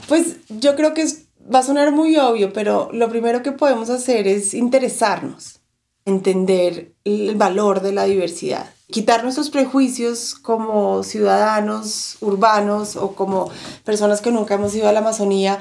Pues 0.07 0.37
yo 0.49 0.75
creo 0.75 0.93
que 0.93 1.01
es 1.01 1.20
va 1.53 1.59
a 1.59 1.63
sonar 1.63 1.91
muy 1.91 2.17
obvio, 2.17 2.53
pero 2.53 2.89
lo 2.93 3.09
primero 3.09 3.43
que 3.43 3.51
podemos 3.51 3.89
hacer 3.89 4.27
es 4.27 4.53
interesarnos, 4.53 5.59
entender 6.05 6.93
el 7.03 7.35
valor 7.35 7.81
de 7.81 7.91
la 7.93 8.05
diversidad, 8.05 8.69
quitar 8.87 9.23
nuestros 9.23 9.49
prejuicios 9.49 10.35
como 10.35 11.03
ciudadanos 11.03 12.17
urbanos 12.21 12.95
o 12.95 13.15
como 13.15 13.49
personas 13.83 14.21
que 14.21 14.31
nunca 14.31 14.55
hemos 14.55 14.75
ido 14.75 14.87
a 14.87 14.93
la 14.93 14.99
Amazonía 14.99 15.59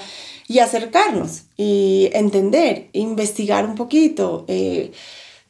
y 0.49 0.59
acercarnos 0.59 1.43
y 1.57 2.11
entender, 2.13 2.89
investigar 2.93 3.65
un 3.65 3.77
poquito, 3.77 4.45
eh, 4.49 4.93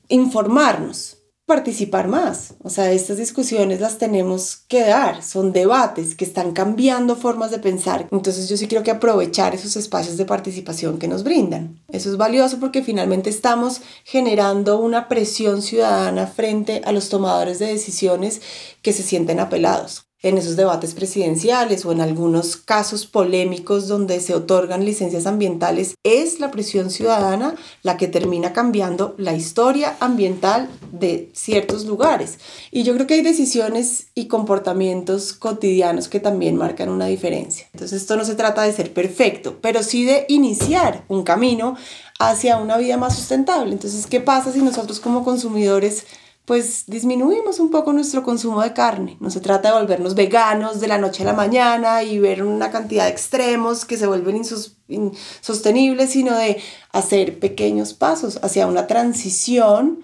informarnos 0.08 1.19
participar 1.50 2.06
más. 2.06 2.54
O 2.62 2.70
sea, 2.70 2.92
estas 2.92 3.16
discusiones 3.16 3.80
las 3.80 3.98
tenemos 3.98 4.62
que 4.68 4.82
dar, 4.82 5.20
son 5.24 5.52
debates 5.52 6.14
que 6.14 6.24
están 6.24 6.52
cambiando 6.52 7.16
formas 7.16 7.50
de 7.50 7.58
pensar. 7.58 8.06
Entonces 8.12 8.48
yo 8.48 8.56
sí 8.56 8.68
creo 8.68 8.84
que 8.84 8.92
aprovechar 8.92 9.52
esos 9.52 9.74
espacios 9.74 10.16
de 10.16 10.26
participación 10.26 11.00
que 11.00 11.08
nos 11.08 11.24
brindan. 11.24 11.82
Eso 11.88 12.08
es 12.08 12.16
valioso 12.16 12.60
porque 12.60 12.84
finalmente 12.84 13.30
estamos 13.30 13.80
generando 14.04 14.78
una 14.78 15.08
presión 15.08 15.60
ciudadana 15.60 16.28
frente 16.28 16.82
a 16.84 16.92
los 16.92 17.08
tomadores 17.08 17.58
de 17.58 17.66
decisiones 17.66 18.40
que 18.80 18.92
se 18.92 19.02
sienten 19.02 19.40
apelados 19.40 20.09
en 20.22 20.38
esos 20.38 20.56
debates 20.56 20.94
presidenciales 20.94 21.84
o 21.84 21.92
en 21.92 22.00
algunos 22.00 22.56
casos 22.56 23.06
polémicos 23.06 23.88
donde 23.88 24.20
se 24.20 24.34
otorgan 24.34 24.84
licencias 24.84 25.26
ambientales, 25.26 25.94
es 26.04 26.40
la 26.40 26.50
presión 26.50 26.90
ciudadana 26.90 27.54
la 27.82 27.96
que 27.96 28.08
termina 28.08 28.52
cambiando 28.52 29.14
la 29.18 29.34
historia 29.34 29.96
ambiental 30.00 30.68
de 30.92 31.30
ciertos 31.32 31.86
lugares. 31.86 32.38
Y 32.70 32.82
yo 32.82 32.94
creo 32.94 33.06
que 33.06 33.14
hay 33.14 33.22
decisiones 33.22 34.08
y 34.14 34.26
comportamientos 34.26 35.32
cotidianos 35.32 36.08
que 36.08 36.20
también 36.20 36.56
marcan 36.56 36.88
una 36.88 37.06
diferencia. 37.06 37.66
Entonces 37.72 38.02
esto 38.02 38.16
no 38.16 38.24
se 38.24 38.34
trata 38.34 38.62
de 38.62 38.72
ser 38.72 38.92
perfecto, 38.92 39.58
pero 39.60 39.82
sí 39.82 40.04
de 40.04 40.26
iniciar 40.28 41.04
un 41.08 41.22
camino 41.22 41.76
hacia 42.18 42.58
una 42.58 42.76
vida 42.76 42.98
más 42.98 43.16
sustentable. 43.16 43.72
Entonces, 43.72 44.06
¿qué 44.06 44.20
pasa 44.20 44.52
si 44.52 44.60
nosotros 44.60 45.00
como 45.00 45.24
consumidores 45.24 46.04
pues 46.44 46.84
disminuimos 46.86 47.60
un 47.60 47.70
poco 47.70 47.92
nuestro 47.92 48.22
consumo 48.22 48.62
de 48.62 48.72
carne. 48.72 49.16
No 49.20 49.30
se 49.30 49.40
trata 49.40 49.68
de 49.68 49.80
volvernos 49.80 50.14
veganos 50.14 50.80
de 50.80 50.88
la 50.88 50.98
noche 50.98 51.22
a 51.22 51.26
la 51.26 51.32
mañana 51.32 52.02
y 52.02 52.18
ver 52.18 52.42
una 52.42 52.70
cantidad 52.70 53.04
de 53.04 53.10
extremos 53.10 53.84
que 53.84 53.96
se 53.96 54.06
vuelven 54.06 54.42
insostenibles, 54.88 56.10
sino 56.10 56.36
de 56.36 56.60
hacer 56.92 57.38
pequeños 57.38 57.94
pasos 57.94 58.40
hacia 58.42 58.66
una 58.66 58.86
transición. 58.86 60.02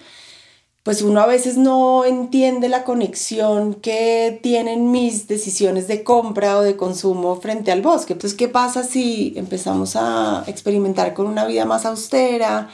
Pues 0.86 1.02
uno 1.02 1.20
a 1.20 1.26
veces 1.26 1.56
no 1.56 2.04
entiende 2.04 2.68
la 2.68 2.84
conexión 2.84 3.74
que 3.74 4.38
tienen 4.40 4.92
mis 4.92 5.26
decisiones 5.26 5.88
de 5.88 6.04
compra 6.04 6.58
o 6.58 6.62
de 6.62 6.76
consumo 6.76 7.40
frente 7.40 7.72
al 7.72 7.82
bosque. 7.82 8.12
Entonces, 8.12 8.38
¿qué 8.38 8.46
pasa 8.46 8.84
si 8.84 9.34
empezamos 9.34 9.96
a 9.96 10.44
experimentar 10.46 11.12
con 11.12 11.26
una 11.26 11.44
vida 11.44 11.64
más 11.64 11.86
austera? 11.86 12.68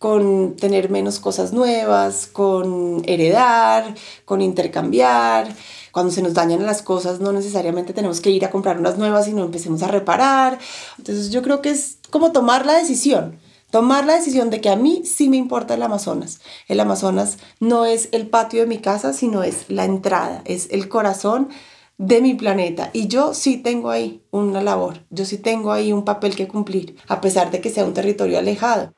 con 0.00 0.56
tener 0.56 0.90
menos 0.90 1.20
cosas 1.20 1.52
nuevas, 1.52 2.26
con 2.26 3.02
heredar, 3.06 3.94
con 4.24 4.42
intercambiar. 4.42 5.46
Cuando 5.92 6.10
se 6.10 6.22
nos 6.22 6.34
dañan 6.34 6.66
las 6.66 6.82
cosas 6.82 7.20
no 7.20 7.30
necesariamente 7.30 7.92
tenemos 7.92 8.20
que 8.20 8.30
ir 8.30 8.44
a 8.44 8.50
comprar 8.50 8.80
unas 8.80 8.98
nuevas, 8.98 9.26
sino 9.26 9.44
empecemos 9.44 9.84
a 9.84 9.86
reparar. 9.86 10.58
Entonces 10.98 11.30
yo 11.30 11.42
creo 11.42 11.62
que 11.62 11.70
es 11.70 11.98
como 12.10 12.32
tomar 12.32 12.66
la 12.66 12.72
decisión. 12.72 13.38
Tomar 13.72 14.04
la 14.04 14.16
decisión 14.16 14.50
de 14.50 14.60
que 14.60 14.68
a 14.68 14.76
mí 14.76 15.00
sí 15.06 15.30
me 15.30 15.38
importa 15.38 15.72
el 15.72 15.82
Amazonas. 15.82 16.42
El 16.68 16.78
Amazonas 16.78 17.38
no 17.58 17.86
es 17.86 18.10
el 18.12 18.28
patio 18.28 18.60
de 18.60 18.66
mi 18.66 18.76
casa, 18.76 19.14
sino 19.14 19.42
es 19.42 19.70
la 19.70 19.86
entrada, 19.86 20.42
es 20.44 20.68
el 20.72 20.90
corazón 20.90 21.48
de 21.96 22.20
mi 22.20 22.34
planeta. 22.34 22.90
Y 22.92 23.08
yo 23.08 23.32
sí 23.32 23.56
tengo 23.56 23.88
ahí 23.88 24.26
una 24.30 24.60
labor, 24.60 25.06
yo 25.08 25.24
sí 25.24 25.38
tengo 25.38 25.72
ahí 25.72 25.90
un 25.90 26.04
papel 26.04 26.36
que 26.36 26.48
cumplir, 26.48 26.98
a 27.08 27.22
pesar 27.22 27.50
de 27.50 27.62
que 27.62 27.70
sea 27.70 27.86
un 27.86 27.94
territorio 27.94 28.38
alejado. 28.38 28.92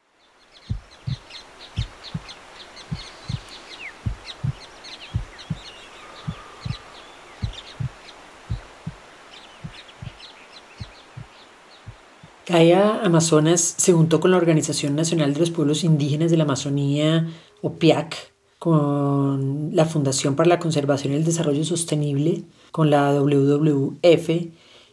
Gaia 12.47 13.01
Amazonas 13.03 13.75
se 13.79 13.95
juntó 13.95 14.21
con 14.21 14.31
la 14.31 14.37
Organización 14.37 14.95
Nacional 14.95 15.33
de 15.33 15.41
los 15.41 15.51
Pueblos 15.51 15.83
Indígenas 15.83 16.31
de 16.31 16.37
la 16.37 16.45
Amazonía, 16.45 17.27
OPIAC, 17.63 18.35
con 18.59 19.71
la 19.73 19.87
Fundación 19.87 20.37
para 20.37 20.51
la 20.51 20.59
Conservación 20.59 21.15
y 21.15 21.17
el 21.17 21.25
Desarrollo 21.25 21.65
Sostenible, 21.65 22.43
con 22.71 22.91
la 22.91 23.15
WWF 23.15 24.29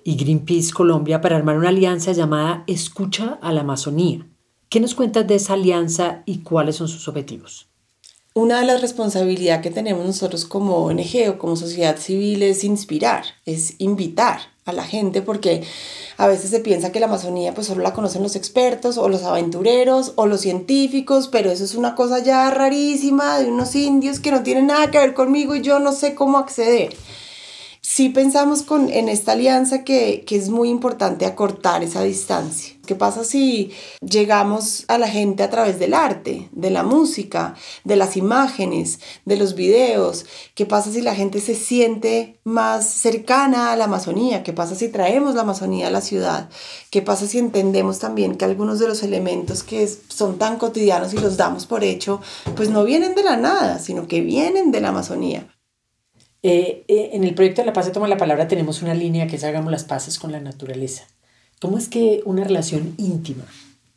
y 0.04 0.16
Greenpeace 0.16 0.72
Colombia 0.72 1.20
para 1.20 1.36
armar 1.36 1.58
una 1.58 1.70
alianza 1.70 2.14
llamada 2.14 2.64
Escucha 2.68 3.38
a 3.42 3.52
la 3.52 3.62
Amazonía. 3.62 4.26
¿Qué 4.70 4.80
nos 4.80 4.96
cuentas 4.96 5.28
de 5.28 5.36
esa 5.36 5.54
alianza 5.54 6.24
y 6.26 6.44
cuáles 6.44 6.78
son 6.78 6.88
sus 6.88 7.10
objetivos? 7.10 7.68
Una 8.34 8.62
de 8.62 8.66
las 8.66 8.82
responsabilidades 8.82 9.62
que 9.62 9.72
tenemos 9.72 10.06
nosotros 10.06 10.46
como 10.46 10.78
ONG 10.78 11.30
o 11.30 11.38
como 11.38 11.58
sociedad 11.58 11.98
civil 11.98 12.44
es 12.44 12.64
inspirar, 12.64 13.26
es 13.46 13.76
invitar 13.80 14.51
a 14.66 14.74
la 14.74 14.84
gente 14.84 15.22
porque 15.22 15.64
a 16.18 16.28
veces 16.28 16.52
se 16.52 16.60
piensa 16.60 16.92
que 16.92 17.00
la 17.00 17.08
Amazonía 17.08 17.54
pues 17.54 17.68
solo 17.68 17.82
la 17.82 17.94
conocen 17.94 18.22
los 18.22 18.36
expertos 18.36 18.98
o 18.98 19.10
los 19.10 19.24
aventureros 19.24 20.14
o 20.16 20.28
los 20.28 20.42
científicos, 20.42 21.28
pero 21.28 21.52
eso 21.52 21.64
es 21.64 21.76
una 21.76 21.96
cosa 21.96 22.20
ya 22.20 22.50
rarísima 22.52 23.40
de 23.40 23.50
unos 23.50 23.76
indios 23.76 24.20
que 24.20 24.32
no 24.32 24.44
tienen 24.44 24.68
nada 24.68 24.92
que 24.92 25.00
ver 25.00 25.14
conmigo 25.14 25.56
y 25.56 25.62
yo 25.62 25.80
no 25.80 25.92
sé 25.94 26.14
cómo 26.14 26.38
acceder 26.38 26.96
sí 28.02 28.10
pensamos 28.10 28.64
con, 28.64 28.90
en 28.90 29.10
esta 29.10 29.34
alianza 29.34 29.84
que, 29.84 30.24
que 30.26 30.36
es 30.36 30.50
muy 30.50 30.70
importante 30.70 31.28
acortar 31.28 31.84
esa 31.84 32.02
distancia. 32.02 32.74
¿Qué 32.88 32.96
pasa 32.96 33.24
si 33.24 33.70
llegamos 34.02 34.86
a 34.88 34.98
la 34.98 35.08
gente 35.08 35.44
a 35.44 35.52
través 35.52 35.78
del 35.78 35.94
arte, 35.94 36.50
de 36.52 36.72
la 36.72 36.82
música, 36.82 37.54
de 37.84 37.96
las 37.96 38.18
imágenes, 38.18 39.02
de 39.26 39.36
los 39.36 39.54
videos? 39.54 40.26
¿Qué 40.56 40.66
pasa 40.66 40.92
si 40.92 41.02
la 41.02 41.14
gente 41.14 41.40
se 41.42 41.54
siente 41.54 42.40
más 42.44 42.88
cercana 42.90 43.72
a 43.72 43.76
la 43.76 43.84
Amazonía? 43.84 44.42
¿Qué 44.42 44.52
pasa 44.52 44.74
si 44.74 44.88
traemos 44.88 45.36
la 45.36 45.42
Amazonía 45.42 45.86
a 45.86 45.92
la 45.92 46.02
ciudad? 46.02 46.50
¿Qué 46.90 47.04
pasa 47.04 47.28
si 47.28 47.38
entendemos 47.38 48.00
también 48.00 48.36
que 48.36 48.46
algunos 48.46 48.80
de 48.80 48.88
los 48.88 49.04
elementos 49.04 49.62
que 49.62 49.88
son 50.08 50.40
tan 50.40 50.58
cotidianos 50.58 51.14
y 51.14 51.20
los 51.20 51.38
damos 51.38 51.68
por 51.68 51.84
hecho, 51.84 52.20
pues 52.56 52.72
no 52.72 52.84
vienen 52.84 53.14
de 53.14 53.22
la 53.22 53.38
nada, 53.38 53.78
sino 53.78 54.08
que 54.08 54.22
vienen 54.22 54.72
de 54.72 54.82
la 54.82 54.90
Amazonía? 54.90 55.48
Eh, 56.44 56.86
eh, 56.88 57.12
en 57.14 57.24
el 57.24 57.36
proyecto 57.36 57.62
de 57.62 57.68
La 57.68 57.74
Paz 57.74 57.86
se 57.86 57.92
toma 57.92 58.08
la 58.08 58.18
palabra 58.18 58.48
tenemos 58.48 58.82
una 58.82 58.96
línea 58.96 59.28
que 59.28 59.36
es 59.36 59.44
hagamos 59.44 59.72
las 59.72 59.84
paces 59.84 60.18
con 60.18 60.32
la 60.32 60.40
naturaleza. 60.40 61.04
¿Cómo 61.60 61.78
es 61.78 61.88
que 61.88 62.24
una 62.26 62.44
relación 62.44 62.96
íntima 62.98 63.46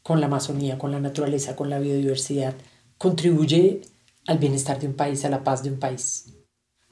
con 0.02 0.20
la 0.20 0.26
Amazonía, 0.26 0.76
con 0.76 0.92
la 0.92 1.00
naturaleza, 1.00 1.56
con 1.56 1.70
la 1.70 1.78
biodiversidad, 1.78 2.54
contribuye 2.98 3.80
al 4.26 4.38
bienestar 4.38 4.78
de 4.78 4.88
un 4.88 4.94
país, 4.94 5.24
a 5.24 5.30
la 5.30 5.42
paz 5.42 5.62
de 5.62 5.70
un 5.70 5.78
país? 5.78 6.26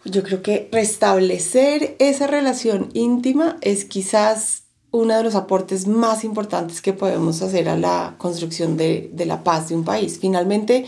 Yo 0.06 0.22
creo 0.22 0.42
que 0.42 0.68
restablecer 0.72 1.96
esa 1.98 2.26
relación 2.26 2.88
íntima 2.94 3.58
es 3.60 3.84
quizás 3.84 4.64
uno 4.90 5.16
de 5.16 5.22
los 5.22 5.34
aportes 5.34 5.86
más 5.86 6.24
importantes 6.24 6.80
que 6.80 6.92
podemos 6.94 7.42
hacer 7.42 7.68
a 7.68 7.76
la 7.76 8.14
construcción 8.18 8.78
de, 8.78 9.10
de 9.12 9.26
la 9.26 9.44
paz 9.44 9.68
de 9.68 9.74
un 9.74 9.84
país. 9.84 10.18
Finalmente, 10.18 10.86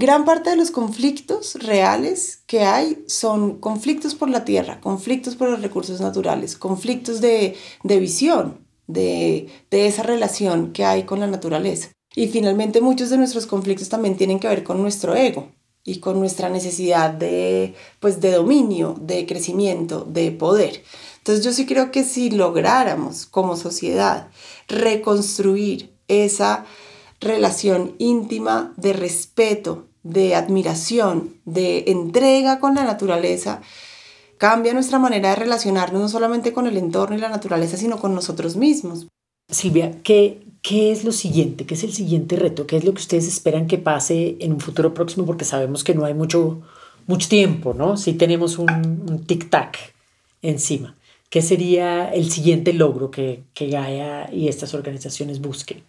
Gran 0.00 0.24
parte 0.24 0.48
de 0.48 0.56
los 0.56 0.70
conflictos 0.70 1.56
reales 1.56 2.42
que 2.46 2.60
hay 2.60 3.04
son 3.06 3.58
conflictos 3.58 4.14
por 4.14 4.30
la 4.30 4.46
tierra, 4.46 4.80
conflictos 4.80 5.36
por 5.36 5.50
los 5.50 5.60
recursos 5.60 6.00
naturales, 6.00 6.56
conflictos 6.56 7.20
de, 7.20 7.54
visión, 7.84 8.66
de, 8.86 9.48
de 9.70 9.86
esa 9.86 10.02
relación 10.02 10.72
que 10.72 10.86
hay 10.86 11.02
con 11.02 11.20
la 11.20 11.26
naturaleza. 11.26 11.90
Y 12.16 12.28
finalmente 12.28 12.80
muchos 12.80 13.10
de 13.10 13.18
nuestros 13.18 13.44
conflictos 13.44 13.90
también 13.90 14.16
tienen 14.16 14.40
que 14.40 14.48
ver 14.48 14.64
con 14.64 14.80
nuestro 14.80 15.14
ego 15.14 15.52
y 15.84 16.00
con 16.00 16.18
nuestra 16.18 16.48
necesidad 16.48 17.10
de, 17.10 17.74
pues, 18.00 18.22
de 18.22 18.32
dominio, 18.32 18.96
de 18.98 19.26
crecimiento, 19.26 20.06
de 20.06 20.30
poder. 20.32 20.82
Entonces 21.18 21.44
yo 21.44 21.52
sí 21.52 21.66
creo 21.66 21.90
que 21.90 22.04
si 22.04 22.30
lográramos 22.30 23.26
como 23.26 23.54
sociedad 23.54 24.28
reconstruir 24.66 25.94
esa 26.08 26.64
relación 27.20 27.96
íntima 27.98 28.72
de 28.78 28.94
respeto 28.94 29.89
de 30.02 30.34
admiración, 30.34 31.34
de 31.44 31.84
entrega 31.88 32.60
con 32.60 32.74
la 32.74 32.84
naturaleza, 32.84 33.60
cambia 34.38 34.72
nuestra 34.72 34.98
manera 34.98 35.30
de 35.30 35.36
relacionarnos 35.36 36.00
no 36.00 36.08
solamente 36.08 36.52
con 36.52 36.66
el 36.66 36.76
entorno 36.76 37.16
y 37.16 37.20
la 37.20 37.28
naturaleza, 37.28 37.76
sino 37.76 37.98
con 37.98 38.14
nosotros 38.14 38.56
mismos. 38.56 39.06
Silvia, 39.50 39.92
¿qué, 40.02 40.42
qué 40.62 40.92
es 40.92 41.04
lo 41.04 41.12
siguiente? 41.12 41.66
¿Qué 41.66 41.74
es 41.74 41.84
el 41.84 41.92
siguiente 41.92 42.36
reto? 42.36 42.66
¿Qué 42.66 42.76
es 42.76 42.84
lo 42.84 42.94
que 42.94 43.00
ustedes 43.00 43.26
esperan 43.28 43.66
que 43.66 43.78
pase 43.78 44.36
en 44.40 44.52
un 44.52 44.60
futuro 44.60 44.94
próximo? 44.94 45.26
Porque 45.26 45.44
sabemos 45.44 45.84
que 45.84 45.94
no 45.94 46.04
hay 46.04 46.14
mucho, 46.14 46.62
mucho 47.06 47.28
tiempo, 47.28 47.74
¿no? 47.74 47.96
Sí 47.96 48.14
tenemos 48.14 48.58
un, 48.58 48.70
un 48.70 49.26
tic-tac 49.26 49.76
encima. 50.40 50.96
¿Qué 51.28 51.42
sería 51.42 52.08
el 52.12 52.30
siguiente 52.30 52.72
logro 52.72 53.10
que, 53.10 53.42
que 53.54 53.68
Gaia 53.68 54.32
y 54.32 54.48
estas 54.48 54.74
organizaciones 54.74 55.40
busquen? 55.40 55.82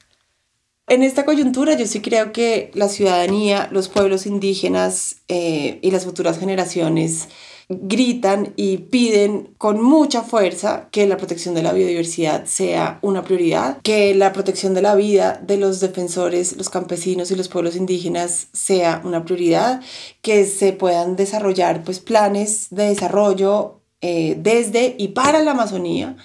En 0.92 1.04
esta 1.04 1.24
coyuntura 1.24 1.78
yo 1.78 1.88
sí 1.88 2.02
creo 2.02 2.34
que 2.34 2.70
la 2.74 2.90
ciudadanía, 2.90 3.70
los 3.72 3.88
pueblos 3.88 4.26
indígenas 4.26 5.22
eh, 5.30 5.80
y 5.82 5.90
las 5.90 6.04
futuras 6.04 6.38
generaciones 6.38 7.30
gritan 7.70 8.52
y 8.58 8.76
piden 8.76 9.54
con 9.58 9.82
mucha 9.82 10.22
fuerza 10.22 10.90
que 10.92 11.08
la 11.08 11.16
protección 11.16 11.56
de 11.56 11.64
la 11.64 11.72
biodiversidad 11.72 12.44
sea 12.44 13.00
una 13.04 13.24
prioridad, 13.24 13.78
que 13.84 14.14
la 14.14 14.34
protección 14.34 14.74
de 14.74 14.82
la 14.82 14.96
vida 14.96 15.42
de 15.42 15.56
los 15.56 15.80
defensores, 15.80 16.58
los 16.58 16.70
campesinos 16.70 17.32
y 17.32 17.38
los 17.38 17.48
pueblos 17.48 17.78
indígenas 17.78 18.48
sea 18.52 19.02
una 19.06 19.24
prioridad, 19.24 19.80
que 20.22 20.46
se 20.46 20.74
puedan 20.74 21.16
desarrollar 21.16 21.86
pues 21.86 22.02
planes 22.02 22.68
de 22.70 22.90
desarrollo 22.90 23.80
eh, 24.02 24.36
desde 24.38 24.94
y 24.98 25.08
para 25.10 25.42
la 25.42 25.52
Amazonía 25.52 26.18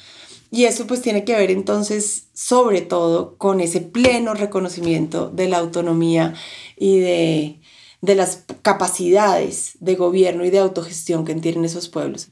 y 0.50 0.64
eso 0.64 0.86
pues 0.86 1.02
tiene 1.02 1.24
que 1.24 1.36
ver 1.36 1.50
entonces 1.50 2.28
sobre 2.32 2.80
todo 2.80 3.36
con 3.36 3.60
ese 3.60 3.80
pleno 3.80 4.34
reconocimiento 4.34 5.28
de 5.28 5.48
la 5.48 5.58
autonomía 5.58 6.34
y 6.76 6.98
de, 6.98 7.60
de 8.00 8.14
las 8.14 8.44
capacidades 8.62 9.76
de 9.80 9.94
gobierno 9.94 10.44
y 10.44 10.50
de 10.50 10.58
autogestión 10.58 11.24
que 11.24 11.34
tienen 11.34 11.64
esos 11.64 11.88
pueblos. 11.88 12.28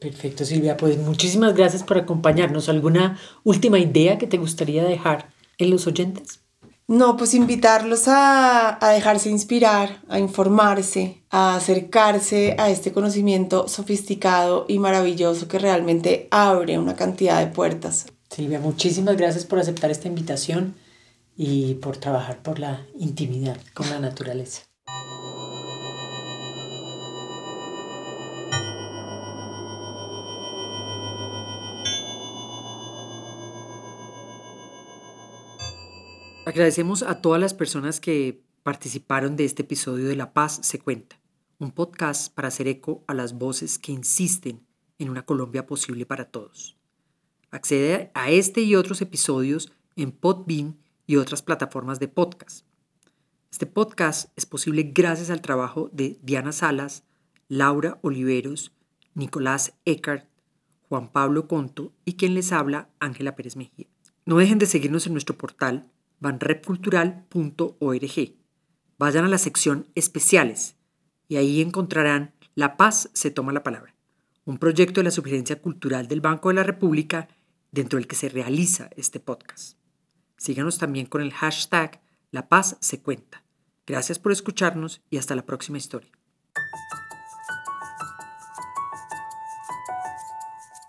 Perfecto, 0.00 0.44
Silvia. 0.44 0.76
Pues 0.76 0.96
muchísimas 0.98 1.54
gracias 1.54 1.82
por 1.82 1.98
acompañarnos. 1.98 2.68
¿Alguna 2.68 3.18
última 3.42 3.78
idea 3.80 4.16
que 4.16 4.28
te 4.28 4.38
gustaría 4.38 4.84
dejar 4.84 5.30
en 5.58 5.70
los 5.70 5.86
oyentes? 5.86 6.40
No, 6.88 7.18
pues 7.18 7.34
invitarlos 7.34 8.04
a, 8.06 8.78
dejarse 8.94 9.28
inspirar, 9.28 10.00
a 10.08 10.18
informarse, 10.18 11.22
a 11.28 11.56
acercarse 11.56 12.56
a 12.58 12.70
este 12.70 12.92
conocimiento 12.92 13.68
sofisticado 13.68 14.64
y 14.68 14.78
maravilloso 14.78 15.48
que 15.48 15.58
realmente 15.58 16.28
abre 16.30 16.78
una 16.78 16.96
cantidad 16.96 17.40
de 17.40 17.48
puertas. 17.52 18.06
Silvia, 18.30 18.58
muchísimas 18.58 19.18
gracias 19.18 19.44
por 19.44 19.58
aceptar 19.58 19.90
esta 19.90 20.08
invitación 20.08 20.76
y 21.36 21.74
por 21.74 21.98
trabajar 21.98 22.38
por 22.38 22.58
la 22.58 22.86
intimidad 22.98 23.58
con 23.74 23.90
la 23.90 23.98
naturaleza. 23.98 24.62
Agradecemos 36.48 37.02
a 37.02 37.20
todas 37.20 37.38
las 37.38 37.52
personas 37.52 38.00
que 38.00 38.42
participaron 38.62 39.36
de 39.36 39.44
este 39.44 39.64
episodio 39.64 40.08
de 40.08 40.16
La 40.16 40.32
Paz 40.32 40.60
se 40.62 40.78
cuenta, 40.78 41.20
un 41.58 41.72
podcast 41.72 42.32
para 42.32 42.48
hacer 42.48 42.68
eco 42.68 43.04
a 43.06 43.12
las 43.12 43.34
voces 43.34 43.78
que 43.78 43.92
insisten 43.92 44.66
en 44.98 45.10
una 45.10 45.26
Colombia 45.26 45.66
posible 45.66 46.06
para 46.06 46.30
todos. 46.30 46.78
Accede 47.50 48.10
a 48.14 48.30
este 48.30 48.62
y 48.62 48.76
otros 48.76 49.02
episodios 49.02 49.70
en 49.94 50.10
Podbean 50.10 50.78
y 51.06 51.16
otras 51.16 51.42
plataformas 51.42 52.00
de 52.00 52.08
podcast. 52.08 52.64
Este 53.52 53.66
podcast 53.66 54.30
es 54.34 54.46
posible 54.46 54.84
gracias 54.84 55.28
al 55.28 55.42
trabajo 55.42 55.90
de 55.92 56.18
Diana 56.22 56.52
Salas, 56.52 57.04
Laura 57.48 57.98
Oliveros, 58.00 58.72
Nicolás 59.12 59.74
Eckart, 59.84 60.26
Juan 60.88 61.12
Pablo 61.12 61.46
Conto 61.46 61.92
y 62.06 62.14
quien 62.14 62.32
les 62.32 62.52
habla, 62.52 62.88
Ángela 63.00 63.36
Pérez 63.36 63.54
Mejía. 63.54 63.88
No 64.24 64.38
dejen 64.38 64.58
de 64.58 64.64
seguirnos 64.64 65.06
en 65.06 65.12
nuestro 65.12 65.36
portal 65.36 65.90
banrepcultural.org. 66.20 68.34
Vayan 68.98 69.24
a 69.24 69.28
la 69.28 69.38
sección 69.38 69.88
Especiales 69.94 70.76
y 71.28 71.36
ahí 71.36 71.60
encontrarán 71.60 72.34
La 72.54 72.76
Paz 72.76 73.10
se 73.12 73.30
toma 73.30 73.52
la 73.52 73.62
palabra, 73.62 73.94
un 74.44 74.58
proyecto 74.58 75.00
de 75.00 75.04
la 75.04 75.10
Sugerencia 75.10 75.60
Cultural 75.60 76.08
del 76.08 76.20
Banco 76.20 76.48
de 76.48 76.54
la 76.54 76.64
República 76.64 77.28
dentro 77.70 77.98
del 77.98 78.08
que 78.08 78.16
se 78.16 78.28
realiza 78.28 78.90
este 78.96 79.20
podcast. 79.20 79.76
Síganos 80.36 80.78
también 80.78 81.06
con 81.06 81.20
el 81.20 81.32
hashtag 81.32 82.00
La 82.30 82.48
Paz 82.48 82.76
se 82.80 83.00
cuenta. 83.00 83.44
Gracias 83.86 84.18
por 84.18 84.32
escucharnos 84.32 85.00
y 85.10 85.18
hasta 85.18 85.34
la 85.34 85.46
próxima 85.46 85.78
historia. 85.78 86.10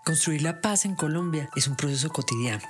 Construir 0.04 0.42
la 0.42 0.60
paz 0.60 0.86
en 0.86 0.96
Colombia 0.96 1.48
es 1.54 1.68
un 1.68 1.76
proceso 1.76 2.08
cotidiano 2.08 2.64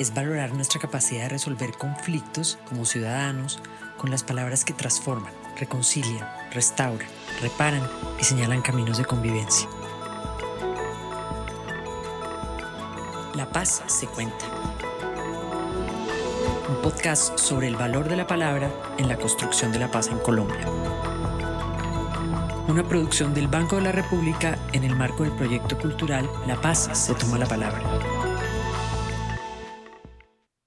es 0.00 0.14
valorar 0.14 0.54
nuestra 0.54 0.80
capacidad 0.80 1.24
de 1.24 1.28
resolver 1.28 1.72
conflictos 1.72 2.58
como 2.66 2.86
ciudadanos 2.86 3.60
con 3.98 4.10
las 4.10 4.22
palabras 4.22 4.64
que 4.64 4.72
transforman, 4.72 5.30
reconcilian, 5.58 6.26
restauran, 6.52 7.06
reparan 7.42 7.86
y 8.18 8.24
señalan 8.24 8.62
caminos 8.62 8.96
de 8.96 9.04
convivencia. 9.04 9.68
La 13.34 13.46
paz 13.52 13.82
se 13.88 14.06
cuenta. 14.06 14.46
Un 16.70 16.80
podcast 16.80 17.38
sobre 17.38 17.66
el 17.66 17.76
valor 17.76 18.08
de 18.08 18.16
la 18.16 18.26
palabra 18.26 18.72
en 18.96 19.06
la 19.06 19.18
construcción 19.18 19.70
de 19.70 19.80
la 19.80 19.90
paz 19.90 20.08
en 20.08 20.18
Colombia. 20.20 20.66
Una 22.68 22.84
producción 22.88 23.34
del 23.34 23.48
Banco 23.48 23.76
de 23.76 23.82
la 23.82 23.92
República 23.92 24.56
en 24.72 24.84
el 24.84 24.96
marco 24.96 25.24
del 25.24 25.32
proyecto 25.32 25.76
cultural 25.76 26.30
La 26.46 26.58
Paz 26.58 26.88
se 26.94 27.12
toma 27.14 27.36
la 27.36 27.46
palabra. 27.46 28.09